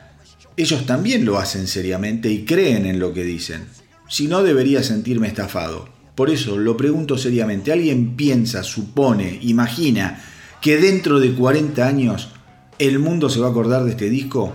[0.58, 3.68] ellos también lo hacen seriamente y creen en lo que dicen.
[4.10, 5.88] Si no, debería sentirme estafado.
[6.14, 7.72] Por eso lo pregunto seriamente.
[7.72, 10.22] ¿Alguien piensa, supone, imagina
[10.60, 12.34] que dentro de 40 años
[12.78, 14.52] el mundo se va a acordar de este disco?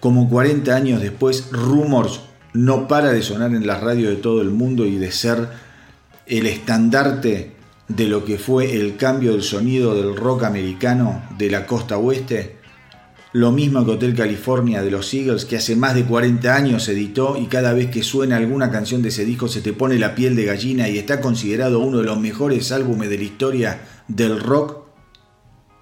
[0.00, 2.22] Como 40 años después, Rumors
[2.54, 5.46] no para de sonar en las radios de todo el mundo y de ser
[6.24, 7.59] el estandarte
[7.90, 12.56] de lo que fue el cambio del sonido del rock americano de la costa oeste?
[13.32, 17.36] Lo mismo que Hotel California de los Eagles, que hace más de 40 años editó
[17.36, 20.34] y cada vez que suena alguna canción de ese disco se te pone la piel
[20.34, 24.84] de gallina y está considerado uno de los mejores álbumes de la historia del rock.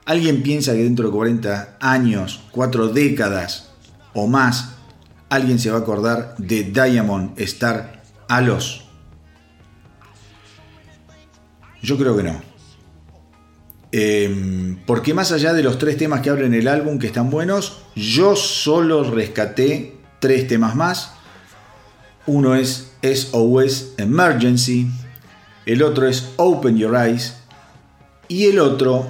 [0.04, 3.70] ¿Alguien piensa que dentro de 40 años, cuatro décadas
[4.14, 4.76] o más,
[5.28, 8.87] alguien se va a acordar de Diamond Star Alos?
[11.82, 12.40] Yo creo que no.
[13.90, 17.78] Em, porque más allá de los tres temas que abren el álbum que están buenos,
[17.94, 21.12] yo solo rescaté tres temas más.
[22.26, 24.88] Uno es SOS Emergency,
[25.64, 27.34] el otro es Open Your Eyes
[28.28, 29.06] y el otro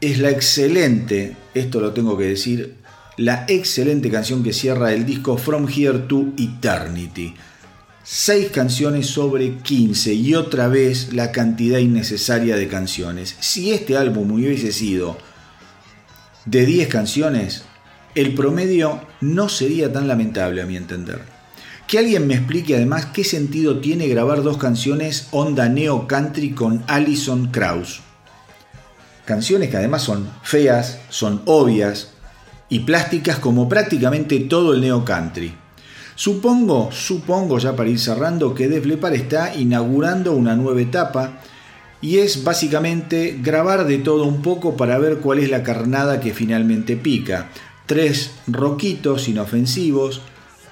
[0.00, 2.78] es la excelente, esto lo tengo que decir,
[3.16, 7.34] la excelente canción que cierra el disco From Here to Eternity.
[8.10, 13.36] Seis canciones sobre 15 y otra vez la cantidad innecesaria de canciones.
[13.40, 15.18] Si este álbum hubiese sido
[16.46, 17.64] de 10 canciones,
[18.14, 21.20] el promedio no sería tan lamentable a mi entender.
[21.86, 26.82] Que alguien me explique además qué sentido tiene grabar dos canciones onda neo country con
[26.86, 28.00] Alison Krauss.
[29.26, 32.12] Canciones que además son feas, son obvias
[32.70, 35.52] y plásticas como prácticamente todo el neo country.
[36.18, 41.38] Supongo, supongo ya para ir cerrando que Def Leppard está inaugurando una nueva etapa
[42.00, 46.34] y es básicamente grabar de todo un poco para ver cuál es la carnada que
[46.34, 47.50] finalmente pica.
[47.86, 50.20] Tres roquitos inofensivos,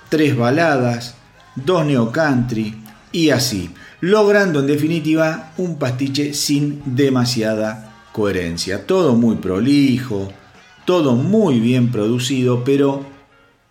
[0.08, 1.14] tres baladas,
[1.54, 2.74] dos neo country
[3.12, 3.70] y así,
[4.00, 8.84] logrando en definitiva un pastiche sin demasiada coherencia.
[8.84, 10.28] Todo muy prolijo,
[10.84, 13.14] todo muy bien producido, pero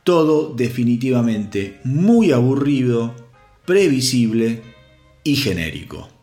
[0.06, 3.16] todo definitivamente muy aburrido,
[3.66, 4.62] previsible
[5.24, 6.15] y genérico.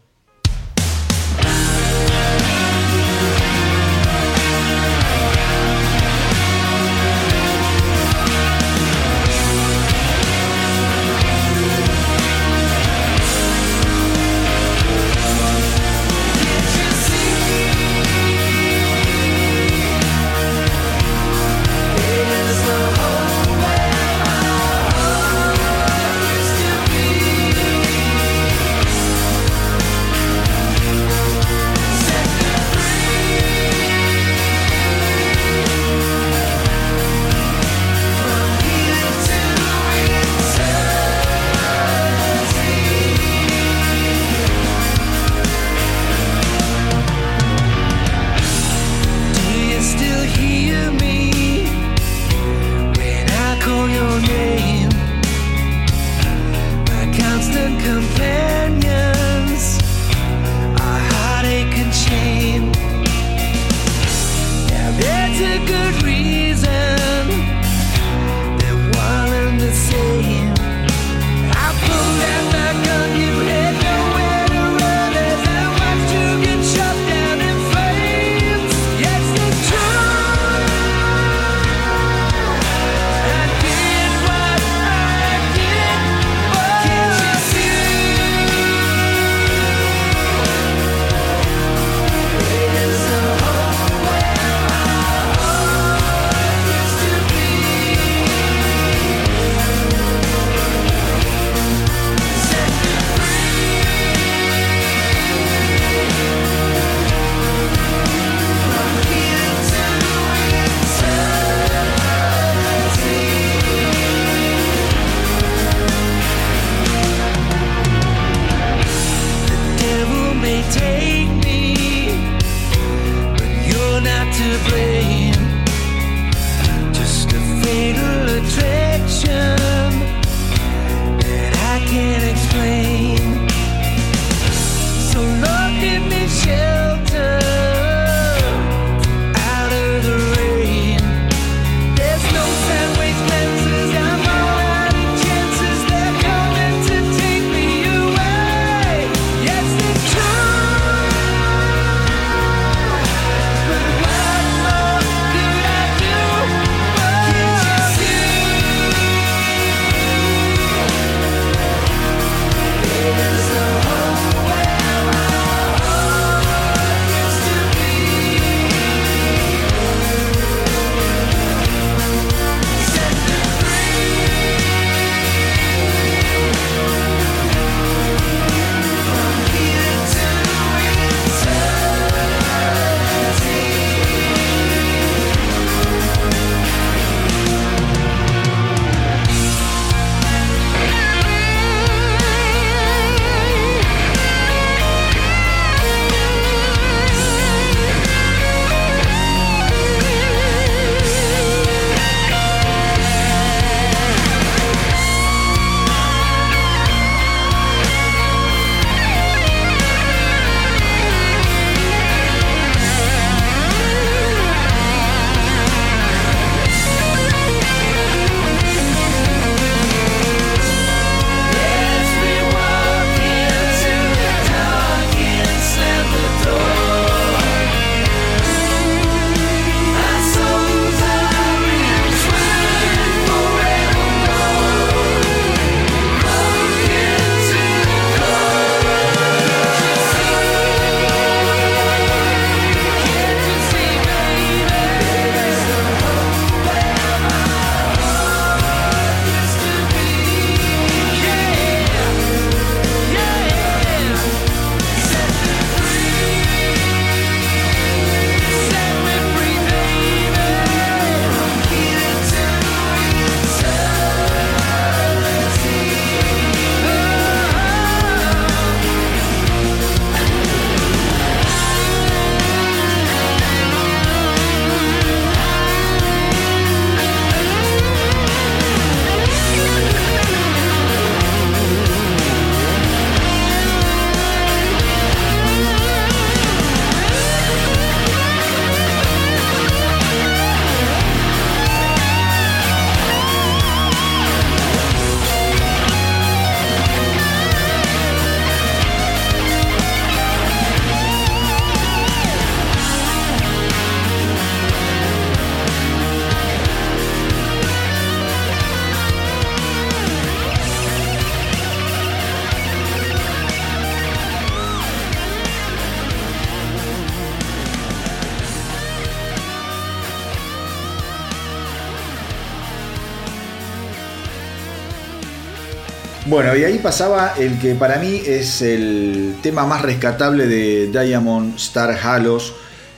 [326.33, 331.57] Bueno, y ahí pasaba el que para mí es el tema más rescatable de Diamond
[331.57, 332.55] Star Halos,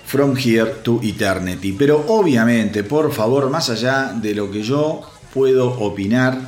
[0.07, 1.72] From Here to Eternity.
[1.72, 5.01] Pero obviamente, por favor, más allá de lo que yo
[5.35, 6.39] puedo opinar,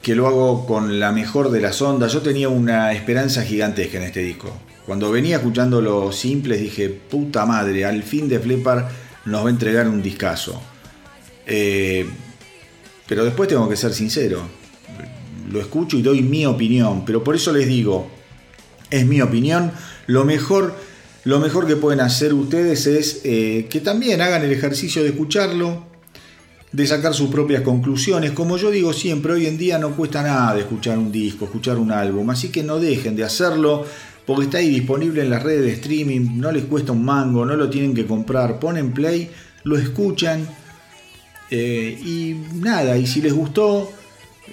[0.00, 4.04] que lo hago con la mejor de las ondas, yo tenía una esperanza gigantesca en
[4.04, 4.50] este disco.
[4.86, 8.88] Cuando venía escuchando los simples dije, puta madre, al fin de Flippar
[9.26, 10.58] nos va a entregar un discazo.
[11.44, 12.08] Eh,
[13.06, 14.57] pero después tengo que ser sincero.
[15.50, 17.04] Lo escucho y doy mi opinión.
[17.04, 18.08] Pero por eso les digo,
[18.90, 19.72] es mi opinión.
[20.06, 20.74] Lo mejor,
[21.24, 25.86] lo mejor que pueden hacer ustedes es eh, que también hagan el ejercicio de escucharlo,
[26.72, 28.32] de sacar sus propias conclusiones.
[28.32, 31.90] Como yo digo siempre, hoy en día no cuesta nada escuchar un disco, escuchar un
[31.90, 32.28] álbum.
[32.30, 33.84] Así que no dejen de hacerlo
[34.26, 36.38] porque está ahí disponible en las redes de streaming.
[36.38, 38.58] No les cuesta un mango, no lo tienen que comprar.
[38.58, 39.30] Ponen play,
[39.64, 40.46] lo escuchan
[41.50, 43.90] eh, y nada, y si les gustó,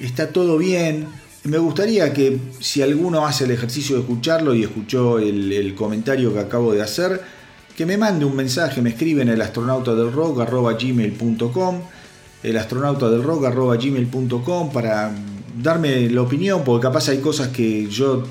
[0.01, 1.07] está todo bien.
[1.43, 6.39] Me gustaría que si alguno hace el ejercicio de escucharlo y escuchó el, comentario que
[6.39, 7.21] acabo de hacer,
[7.77, 11.81] que me mande un mensaje, me escribe en el astronauta del gmail.com,
[12.43, 13.21] el astronauta del
[14.73, 15.11] para
[15.61, 18.23] darme la opinión, porque capaz hay cosas que yo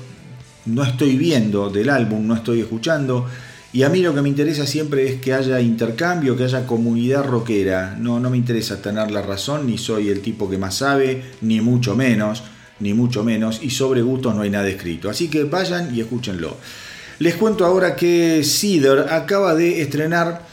[0.65, 3.27] no estoy viendo del álbum, no estoy escuchando
[3.75, 7.25] y a mí lo que me interesa siempre es que haya intercambio, que haya comunidad
[7.25, 7.97] rockera.
[7.99, 11.59] No, no me interesa tener la razón, ni soy el tipo que más sabe, ni
[11.59, 12.41] mucho menos,
[12.79, 13.59] ni mucho menos.
[13.61, 15.09] Y sobre gustos no hay nada escrito.
[15.09, 16.55] Así que vayan y escúchenlo.
[17.19, 20.43] Les cuento ahora que Cedar acaba de estrenar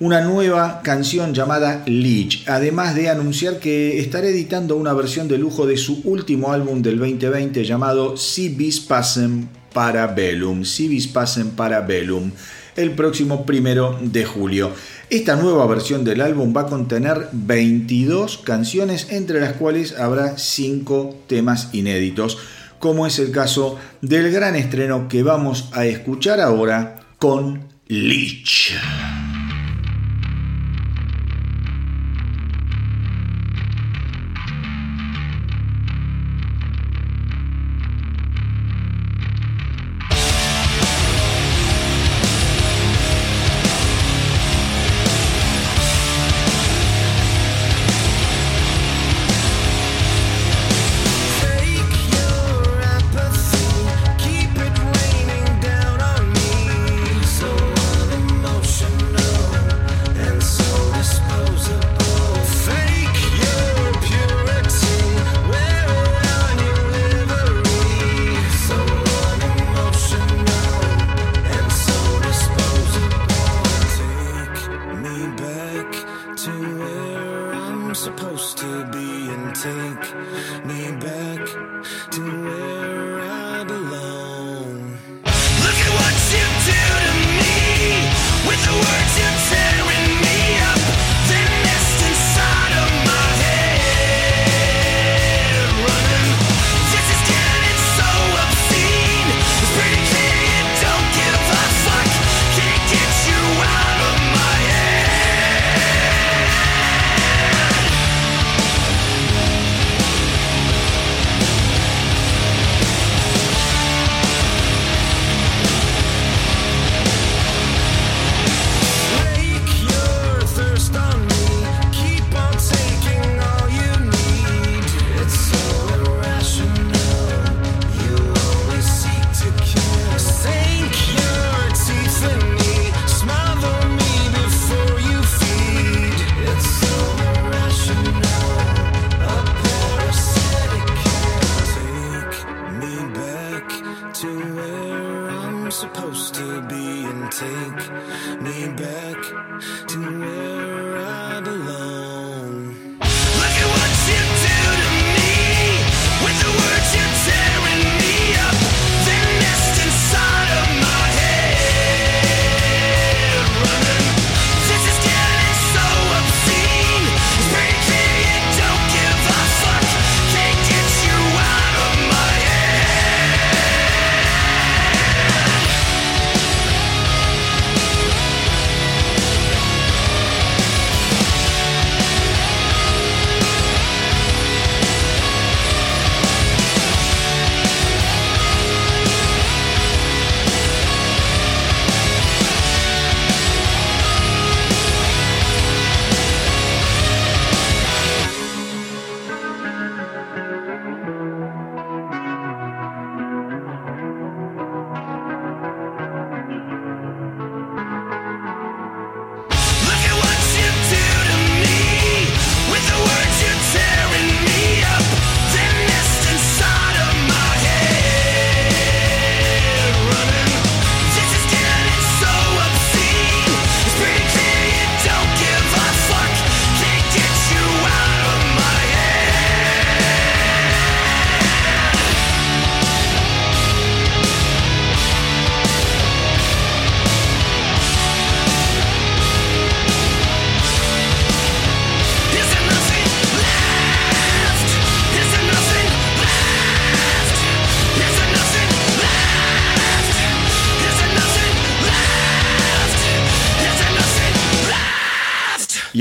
[0.00, 5.66] una nueva canción llamada Leech, además de anunciar que estará editando una versión de lujo
[5.66, 10.64] de su último álbum del 2020 llamado Civis Passem Parabellum.
[10.64, 12.30] Civis Passem Parabellum
[12.76, 14.72] el próximo primero de julio.
[15.10, 21.24] Esta nueva versión del álbum va a contener 22 canciones, entre las cuales habrá 5
[21.26, 22.38] temas inéditos,
[22.78, 28.74] como es el caso del gran estreno que vamos a escuchar ahora con Leech.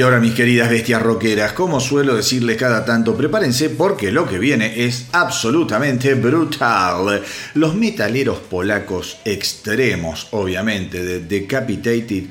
[0.01, 4.39] Y ahora mis queridas bestias rockeras, como suelo decirles cada tanto, prepárense porque lo que
[4.39, 7.21] viene es absolutamente brutal.
[7.53, 12.23] Los metaleros polacos extremos, obviamente, de Decapitated,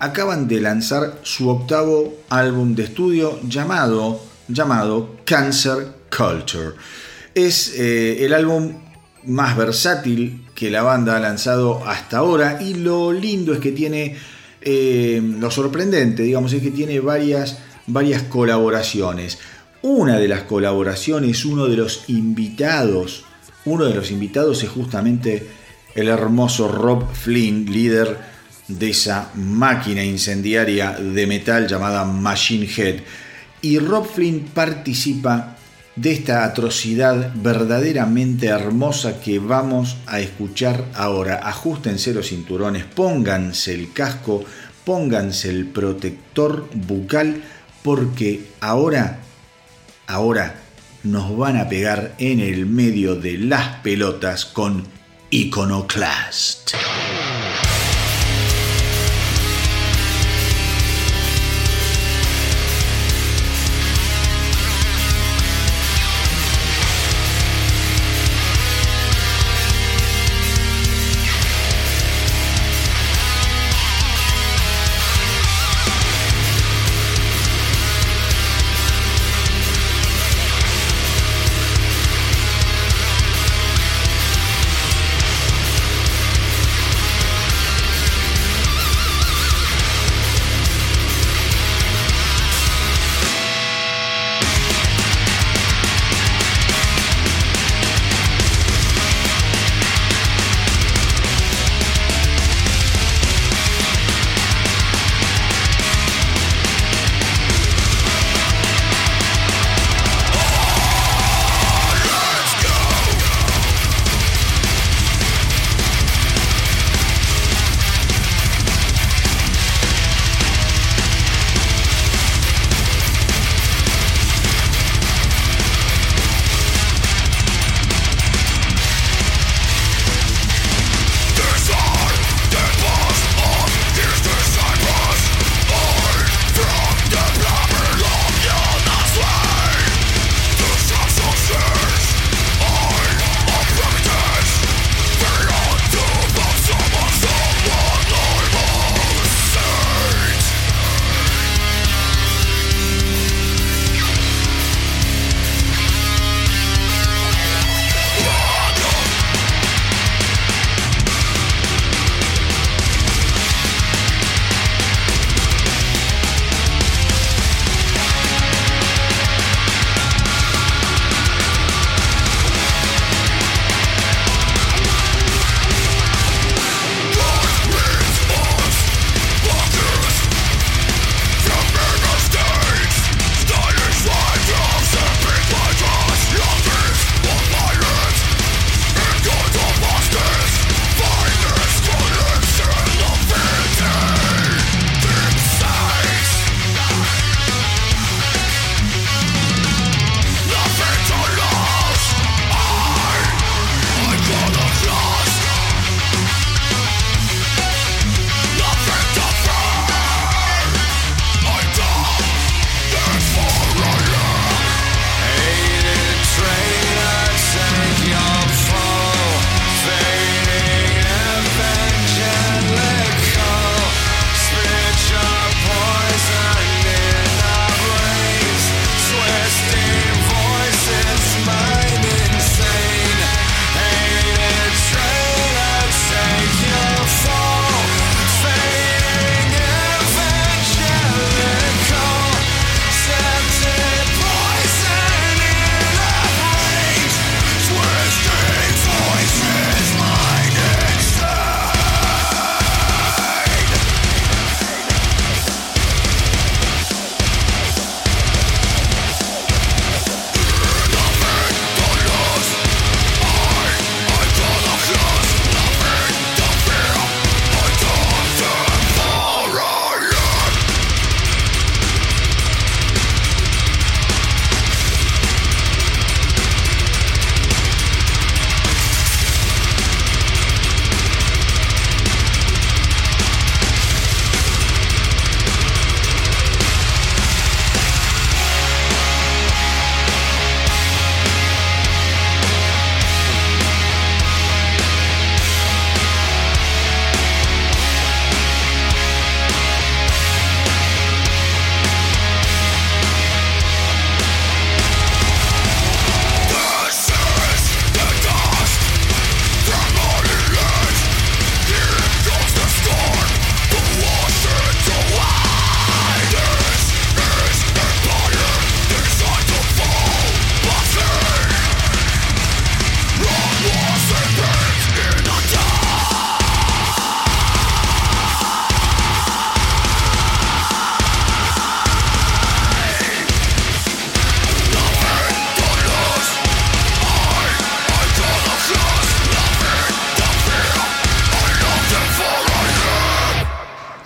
[0.00, 6.72] acaban de lanzar su octavo álbum de estudio llamado, llamado Cancer Culture.
[7.36, 8.72] Es eh, el álbum
[9.26, 14.16] más versátil que la banda ha lanzado hasta ahora y lo lindo es que tiene
[14.64, 19.38] eh, lo sorprendente, digamos, es que tiene varias, varias colaboraciones.
[19.82, 23.24] Una de las colaboraciones, uno de los invitados,
[23.64, 25.46] uno de los invitados es justamente
[25.94, 28.18] el hermoso Rob Flynn, líder
[28.68, 33.00] de esa máquina incendiaria de metal llamada Machine Head.
[33.60, 35.56] Y Rob Flynn participa
[35.96, 41.40] de esta atrocidad verdaderamente hermosa que vamos a escuchar ahora.
[41.46, 44.44] Ajustense los cinturones, pónganse el casco,
[44.84, 47.42] pónganse el protector bucal,
[47.82, 49.20] porque ahora,
[50.06, 50.54] ahora
[51.02, 54.84] nos van a pegar en el medio de las pelotas con
[55.30, 56.72] Iconoclast.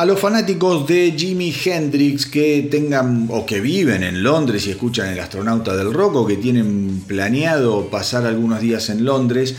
[0.06, 5.18] Los fanáticos de Jimi Hendrix que tengan o que viven en Londres y escuchan El
[5.18, 9.56] astronauta del rock o que tienen planeado pasar algunos días en Londres,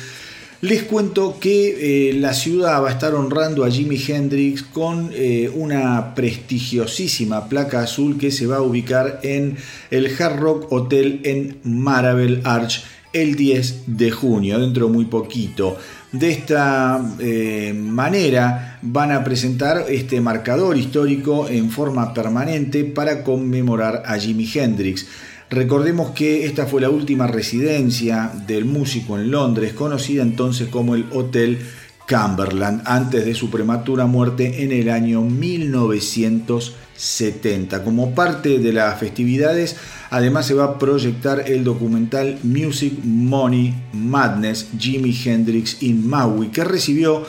[0.62, 5.52] les cuento que eh, la ciudad va a estar honrando a Jimi Hendrix con eh,
[5.54, 9.58] una prestigiosísima placa azul que se va a ubicar en
[9.91, 15.78] el Hard Rock Hotel en Marable Arch el 10 de junio, dentro muy poquito.
[16.12, 24.03] De esta eh, manera van a presentar este marcador histórico en forma permanente para conmemorar
[24.05, 25.05] a Jimi Hendrix.
[25.49, 31.05] Recordemos que esta fue la última residencia del músico en Londres, conocida entonces como el
[31.12, 31.60] Hotel
[32.08, 37.84] Cumberland, antes de su prematura muerte en el año 1970.
[37.84, 39.76] Como parte de las festividades,
[40.10, 46.64] además se va a proyectar el documental Music Money Madness Jimi Hendrix in Maui, que
[46.64, 47.26] recibió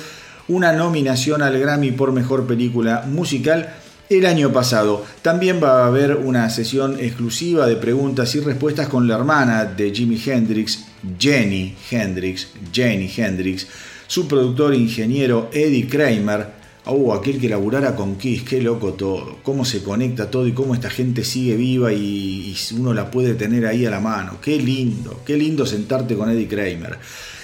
[0.47, 3.75] una nominación al Grammy por Mejor Película Musical
[4.09, 5.05] el año pasado.
[5.23, 9.91] También va a haber una sesión exclusiva de preguntas y respuestas con la hermana de
[9.91, 10.85] Jimi Hendrix,
[11.19, 13.67] Jenny Hendrix, Jenny Hendrix
[14.09, 16.47] su productor e ingeniero Eddie Kramer,
[16.87, 20.75] oh, aquel que laburara con Kiss, qué loco todo, cómo se conecta todo y cómo
[20.75, 25.21] esta gente sigue viva y, uno la puede tener ahí a la mano, qué lindo,
[25.27, 26.99] qué lindo sentarte con Eddie Kramer.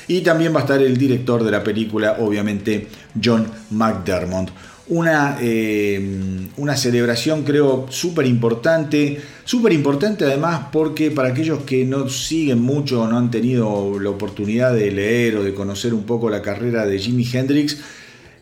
[0.08, 2.88] Y también va a estar el director de la película, obviamente
[3.22, 4.50] John McDermott
[4.88, 12.08] una, eh, una celebración creo súper importante, súper importante además porque para aquellos que no
[12.08, 16.42] siguen mucho no han tenido la oportunidad de leer o de conocer un poco la
[16.42, 17.78] carrera de Jimi Hendrix,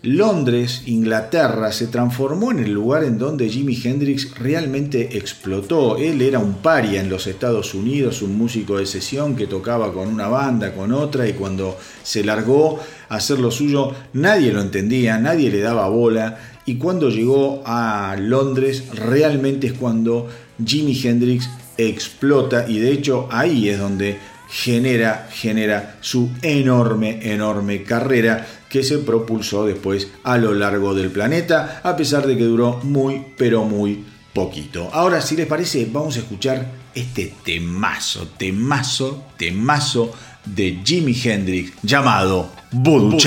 [0.05, 5.97] Londres, Inglaterra, se transformó en el lugar en donde Jimi Hendrix realmente explotó.
[5.97, 10.09] Él era un paria en los Estados Unidos, un músico de sesión que tocaba con
[10.09, 15.19] una banda, con otra, y cuando se largó a hacer lo suyo, nadie lo entendía,
[15.19, 16.37] nadie le daba bola.
[16.67, 20.29] Y cuando llegó a Londres, realmente es cuando
[20.65, 21.49] Jimi Hendrix
[21.79, 24.19] explota, y de hecho ahí es donde
[24.53, 31.83] genera, genera su enorme, enorme carrera que se propulsó después a lo largo del planeta,
[31.85, 34.03] a pesar de que duró muy, pero muy
[34.33, 34.89] poquito.
[34.95, 40.15] Ahora, si les parece, vamos a escuchar este temazo, temazo, temazo
[40.47, 43.19] de Jimi Hendrix llamado Voodoo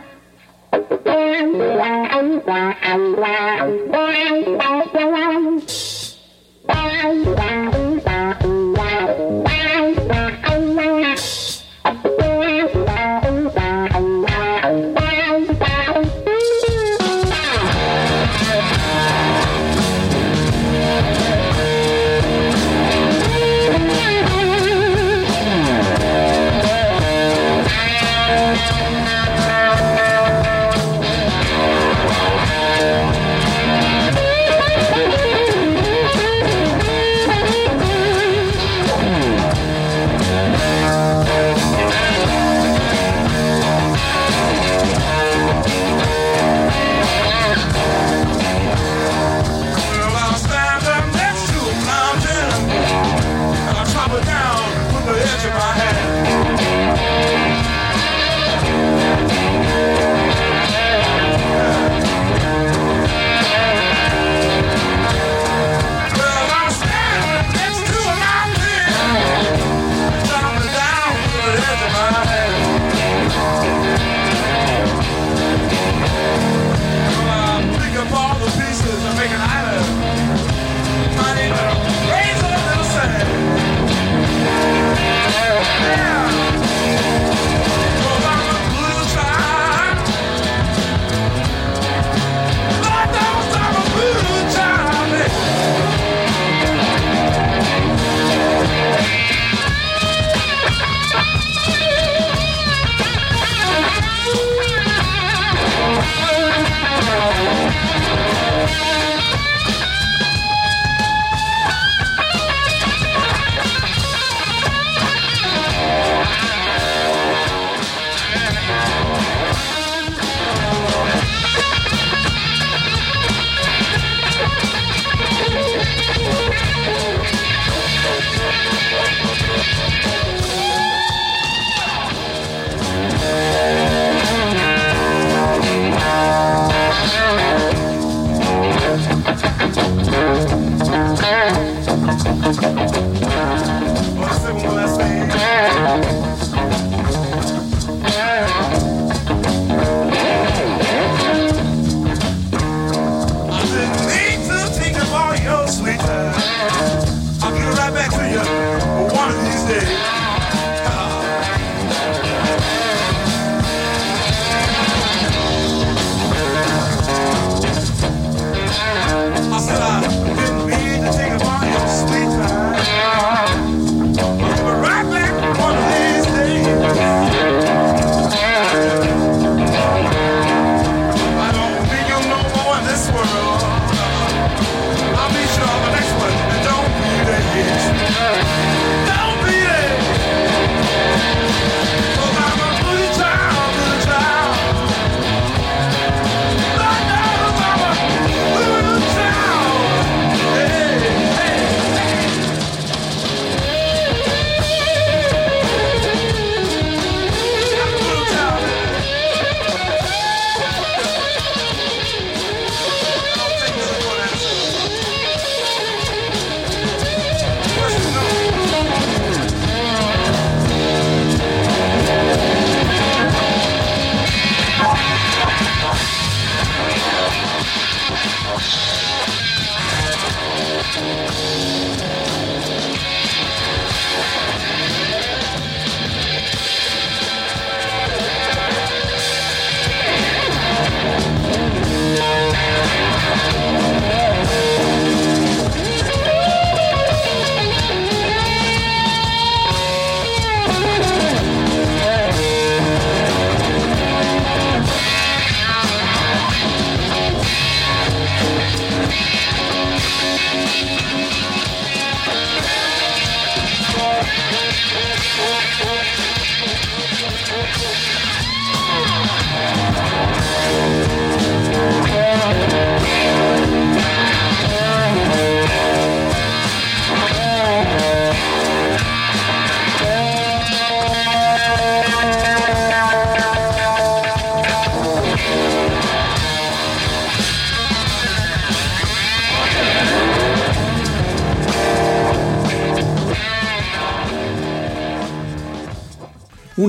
[0.80, 1.20] Bye.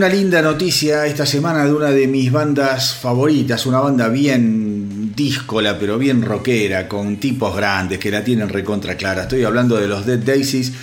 [0.02, 5.78] Una linda noticia esta semana de una de mis bandas favoritas, una banda bien díscola,
[5.78, 9.22] pero bien rockera, con tipos grandes que la tienen recontra clara.
[9.22, 10.74] Estoy hablando de los Dead Daisies,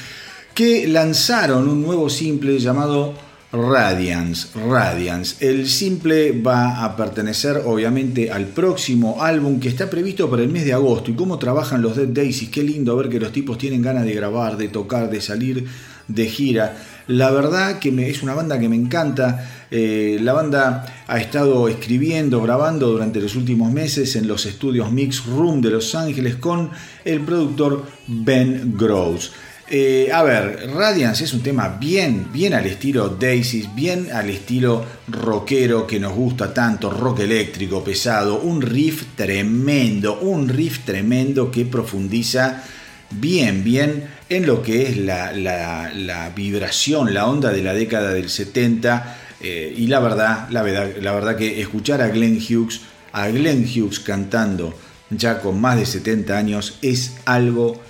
[0.55, 3.13] que lanzaron un nuevo simple llamado
[3.51, 4.57] Radiance.
[4.57, 5.45] Radiance.
[5.45, 10.65] El simple va a pertenecer obviamente al próximo álbum que está previsto para el mes
[10.65, 11.11] de agosto.
[11.11, 14.15] Y cómo trabajan los Dead Daisies, qué lindo ver que los tipos tienen ganas de
[14.15, 15.67] grabar, de tocar, de salir
[16.09, 16.77] de gira.
[17.07, 19.67] La verdad que me, es una banda que me encanta.
[19.71, 25.25] Eh, la banda ha estado escribiendo, grabando durante los últimos meses en los estudios Mix
[25.25, 26.71] Room de Los Ángeles con
[27.05, 29.33] el productor Ben Gross.
[29.71, 34.83] Eh, a ver, Radiance es un tema bien, bien al estilo Daisies, bien al estilo
[35.09, 41.67] rockero que nos gusta tanto, rock eléctrico, pesado, un riff tremendo, un riff tremendo que
[41.67, 42.65] profundiza
[43.11, 49.19] bien, bien en lo que es la, vibración, la onda de la década del 70.
[49.41, 52.81] Eh, y la verdad, la verdad, la verdad que escuchar a Glenn Hughes,
[53.13, 54.75] a Glenn Hughes cantando
[55.11, 57.81] ya con más de 70 años es algo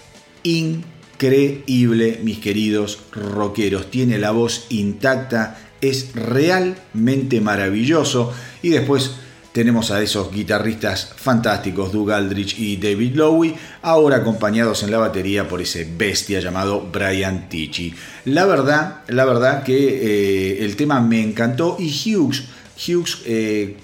[0.43, 3.91] increíble, mis queridos rockeros.
[3.91, 8.33] Tiene la voz intacta, es realmente maravilloso.
[8.63, 9.13] Y después
[9.59, 15.49] tenemos a esos guitarristas fantásticos, Doug Aldrich y David Lowe, ahora acompañados en la batería
[15.49, 17.93] por ese bestia llamado Brian Tichy.
[18.27, 22.45] La verdad, la verdad que eh, el tema me encantó y Hughes
[22.79, 23.77] Hughes, eh,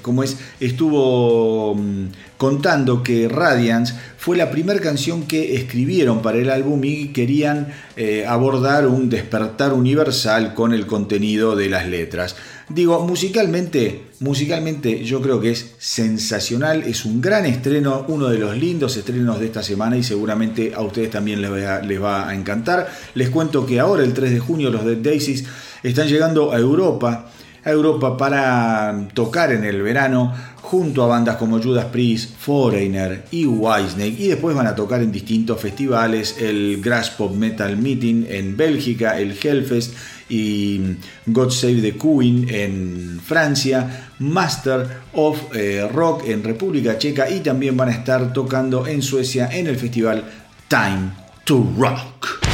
[0.00, 2.06] como es, estuvo mm,
[2.36, 8.24] contando que Radiance fue la primera canción que escribieron para el álbum y querían eh,
[8.26, 12.36] abordar un despertar universal con el contenido de las letras.
[12.68, 18.56] Digo, musicalmente, musicalmente yo creo que es sensacional, es un gran estreno, uno de los
[18.56, 22.34] lindos estrenos de esta semana y seguramente a ustedes también les va, les va a
[22.34, 22.88] encantar.
[23.14, 25.44] Les cuento que ahora, el 3 de junio, los Dead Daisies
[25.82, 27.30] están llegando a Europa
[27.70, 34.18] Europa para tocar en el verano junto a bandas como Judas Priest, Foreigner y Whitesnake
[34.18, 39.18] y después van a tocar en distintos festivales, el Grass Pop Metal Meeting en Bélgica,
[39.18, 39.94] el Hellfest
[40.28, 40.80] y
[41.26, 47.76] God Save the Queen en Francia, Master of eh, Rock en República Checa y también
[47.76, 50.24] van a estar tocando en Suecia en el festival
[50.68, 51.12] Time
[51.44, 52.47] to Rock.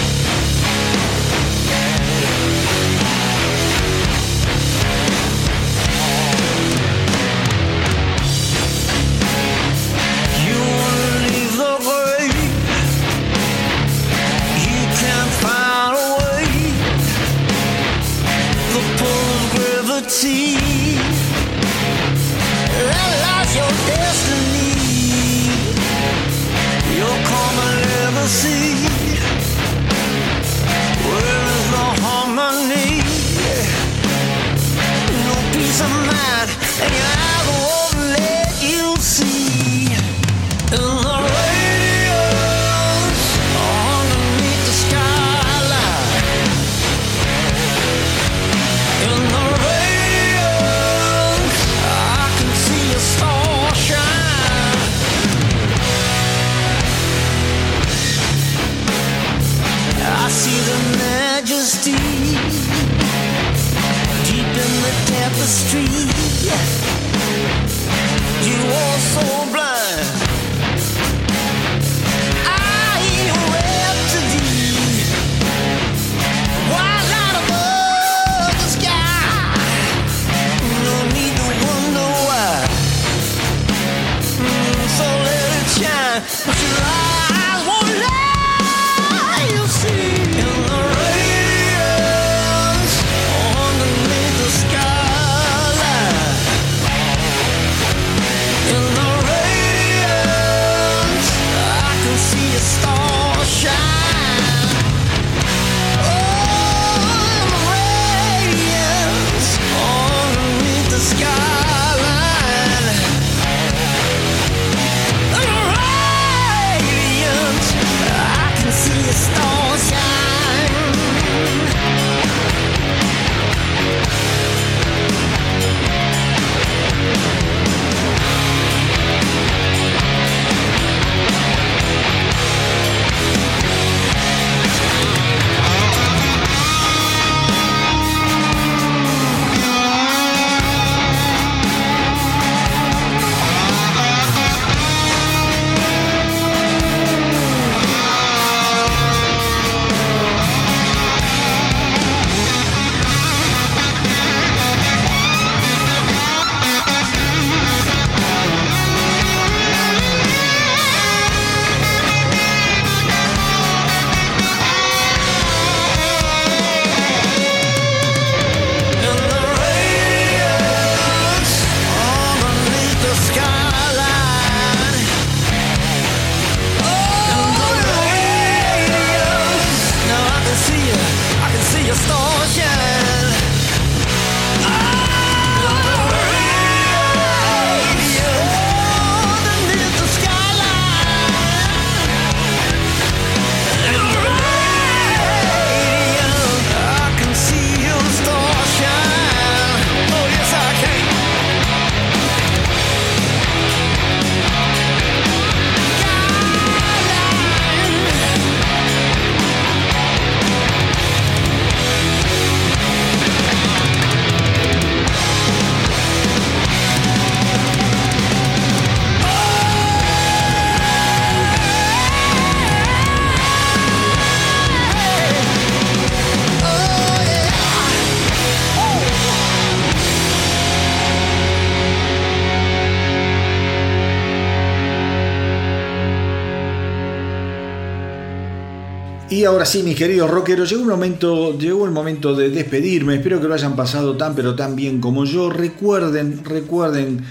[239.45, 243.17] Y ahora sí, mis queridos rockeros, llegó, un momento, llegó el momento de despedirme.
[243.17, 245.51] Espero que lo hayan pasado tan pero tan bien como yo.
[245.51, 247.23] Recuerden, recuerden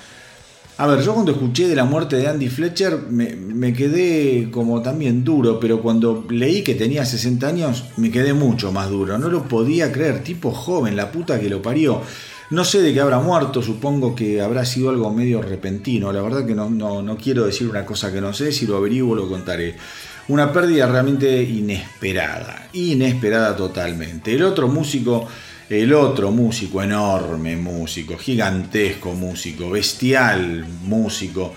[0.77, 5.23] a ver, yo cuando escuché de la muerte de Andy Fletcher me, quedé como también
[5.23, 9.17] duro, pero cuando leí que tenía 60 años me quedé mucho más duro.
[9.17, 12.01] No lo podía creer, tipo joven, la puta que lo parió.
[12.51, 16.13] No sé de qué habrá muerto, supongo que habrá sido algo medio repentino.
[16.13, 19.15] La verdad que no, no, quiero decir una cosa que no sé, si lo averiguo
[19.15, 19.77] lo contaré.
[20.27, 24.35] Una pérdida realmente inesperada, inesperada totalmente.
[24.35, 25.29] El otro músico
[25.69, 31.55] el otro músico, enorme músico, gigantesco músico, bestial músico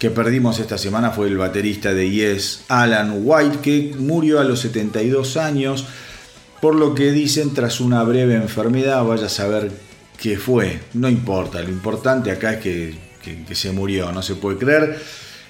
[0.00, 4.60] que perdimos esta semana fue el baterista de Yes, Alan White, que murió a los
[4.60, 5.84] 72 años,
[6.62, 9.70] por lo que dicen tras una breve enfermedad, vaya a saber
[10.18, 14.98] qué fue, no importa, lo importante acá es que, se murió, no se puede creer.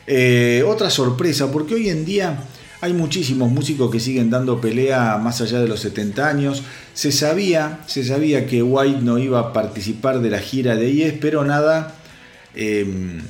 [0.05, 2.43] Eh, otra sorpresa, porque hoy en día
[2.82, 6.62] hay muchísimos músicos que siguen dando pelea más allá de los 70 años.
[6.94, 11.15] Se sabía, se sabía que White no iba a participar de la gira de Yes,
[11.20, 11.94] pero nada
[12.55, 13.20] em,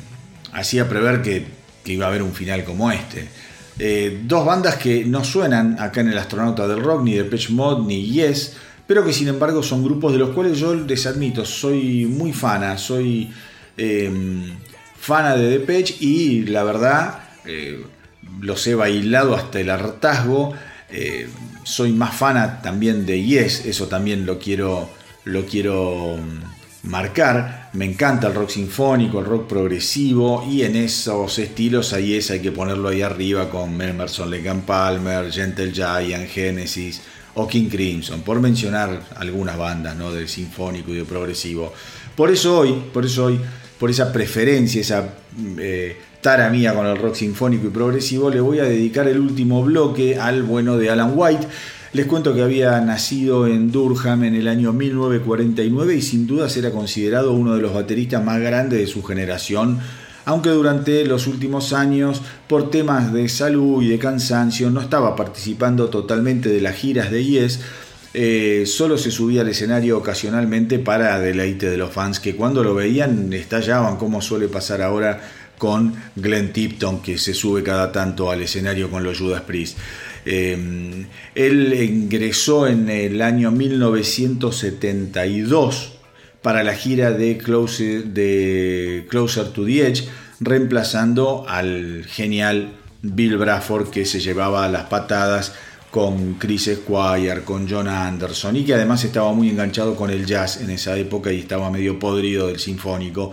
[0.53, 1.47] hacía prever que,
[1.87, 3.29] iba a haber un final como este.
[3.81, 7.85] Eh, dos bandas que no suenan acá en el Astronauta del Rock, ni Depeche Mode,
[7.87, 8.55] ni Yes,
[8.87, 12.79] pero que sin embargo son grupos de los cuales yo les admito, soy muy fana,
[12.79, 13.33] soy
[13.77, 14.45] em,
[14.97, 17.25] fana de Depeche y la verdad...
[18.41, 20.55] Los he bailado hasta el hartazgo.
[20.91, 21.29] Eh,
[21.63, 24.91] soy más fana también de Yes, eso también lo quiero,
[25.25, 27.71] lo quiero mm, marcar.
[27.75, 32.41] Me encanta el rock sinfónico, el rock progresivo y en esos estilos a Yes hay
[32.41, 37.01] que ponerlo ahí arriba con Emerson, Lake Palmer, Gentle Giant, Genesis
[37.35, 40.13] o King Crimson, por mencionar algunas bandas ¿no?
[40.13, 41.73] del sinfónico y del progresivo.
[42.17, 43.41] Por eso hoy, por eso hoy,
[43.79, 45.03] por esa preferencia, esa
[45.37, 49.19] mm, eh, tara mía con el rock sinfónico y progresivo, le voy a dedicar el
[49.19, 51.47] último bloque al bueno de Alan White.
[51.93, 56.71] Les cuento que había nacido en Durham en el año 1949 y sin duda será
[56.71, 59.81] considerado uno de los bateristas más grandes de su generación,
[60.25, 65.89] aunque durante los últimos años, por temas de salud y de cansancio, no estaba participando
[65.89, 67.61] totalmente de las giras de Yes,
[68.13, 72.75] eh, solo se subía al escenario ocasionalmente para deleite de los fans que cuando lo
[72.75, 75.21] veían estallaban, como suele pasar ahora
[75.61, 79.77] con Glenn Tipton, que se sube cada tanto al escenario con los Judas Priest.
[80.25, 85.93] Em, él ingresó en el año 1972
[86.41, 88.05] para la gira de Closer,
[89.53, 90.09] to the Edge,
[90.41, 92.73] reemplazando al genial
[93.03, 95.53] Bill Bradford que se llevaba las patadas
[95.91, 100.63] con Chris Squire, con John Anderson y que además estaba muy enganchado con el jazz
[100.63, 103.33] en esa época y estaba medio podrido del sinfónico.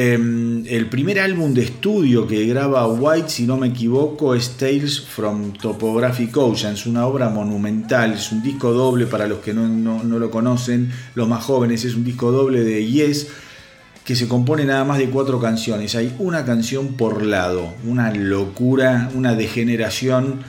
[0.00, 5.00] Em, el primer álbum de estudio que graba White, si no me equivoco, es Tales
[5.00, 10.30] from Topographic Oceans, una obra monumental, es un disco doble para los que no, lo
[10.30, 13.26] conocen, los más jóvenes, es un disco doble de Yes
[14.04, 15.96] que se compone nada más de cuatro canciones.
[15.96, 20.44] Hay una canción por lado, una locura, una degeneración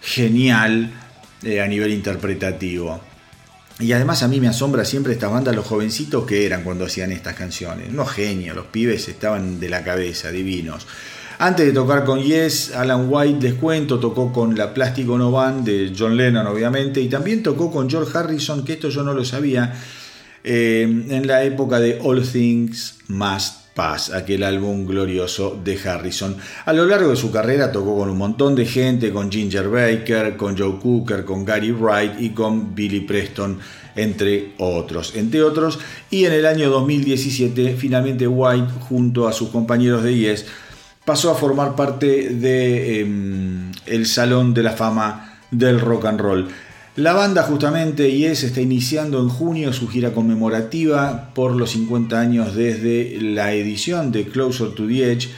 [0.00, 0.92] genial
[1.42, 3.02] eh, a nivel interpretativo.
[3.80, 7.10] Y además a mí me asombra siempre estas bandas, los jovencitos que eran cuando hacían
[7.10, 7.90] estas canciones.
[7.90, 10.86] No genios, los pibes estaban de la cabeza, divinos.
[11.38, 15.64] Antes de tocar con Yes, Alan White, les cuento, tocó con la Plástico No Band
[15.64, 19.24] de John Lennon, obviamente, y también tocó con George Harrison, que esto yo no lo
[19.24, 19.74] sabía,
[20.44, 26.36] eh, en la época de All Things Must Paz, aquel álbum glorioso de Harrison.
[26.64, 30.36] A lo largo de su carrera tocó con un montón de gente, con Ginger Baker,
[30.36, 33.58] con Joe Cooker, con Gary Wright y con Billy Preston,
[33.96, 35.80] entre otros, entre otros.
[36.08, 40.46] Y en el año 2017, finalmente White, junto a sus compañeros de Yes,
[41.04, 46.48] pasó a formar parte de em, el Salón de la Fama del Rock and Roll.
[46.96, 52.54] La banda justamente Yes está iniciando en junio su gira conmemorativa por los 50 años
[52.54, 55.28] desde la edición de Closer to the Edge.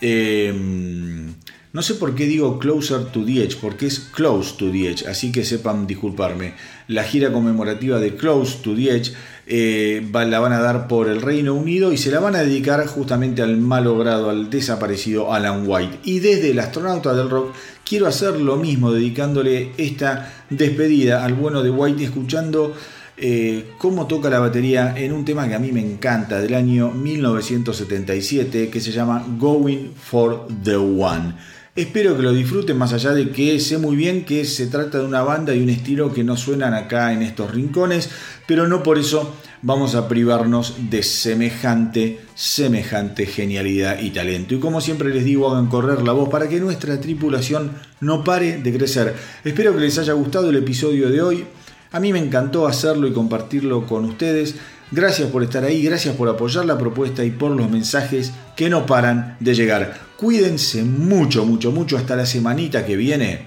[0.00, 1.34] Em,
[1.74, 5.06] no sé por qué digo Closer to the Edge, porque es Close to the Edge,
[5.06, 6.54] así que sepan disculparme.
[6.88, 9.12] La gira conmemorativa de Close to the Edge
[9.46, 12.84] eh, la van a dar por el Reino Unido y se la van a dedicar
[12.86, 16.00] justamente al malogrado, al desaparecido Alan White.
[16.04, 17.54] Y desde el astronauta del rock
[17.84, 22.74] quiero hacer lo mismo, dedicándole esta despedida al bueno de White, escuchando
[23.16, 26.90] eh, cómo toca la batería en un tema que a mí me encanta, del año
[26.90, 31.34] 1977, que se llama Going for the One.
[31.76, 35.04] Espero que lo disfruten más allá de que sé muy bien que se trata de
[35.04, 38.08] una banda y un estilo que no suenan acá en estos rincones,
[38.46, 44.54] pero no por eso vamos a privarnos de semejante, semejante genialidad y talento.
[44.54, 48.56] Y como siempre les digo, hagan correr la voz para que nuestra tripulación no pare
[48.56, 49.14] de crecer.
[49.44, 51.44] Espero que les haya gustado el episodio de hoy.
[51.92, 54.54] A mí me encantó hacerlo y compartirlo con ustedes.
[54.92, 58.86] Gracias por estar ahí, gracias por apoyar la propuesta y por los mensajes que no
[58.86, 60.05] paran de llegar.
[60.16, 63.46] Cuídense mucho, mucho, mucho hasta la semanita que viene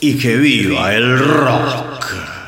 [0.00, 2.39] y que viva el rock.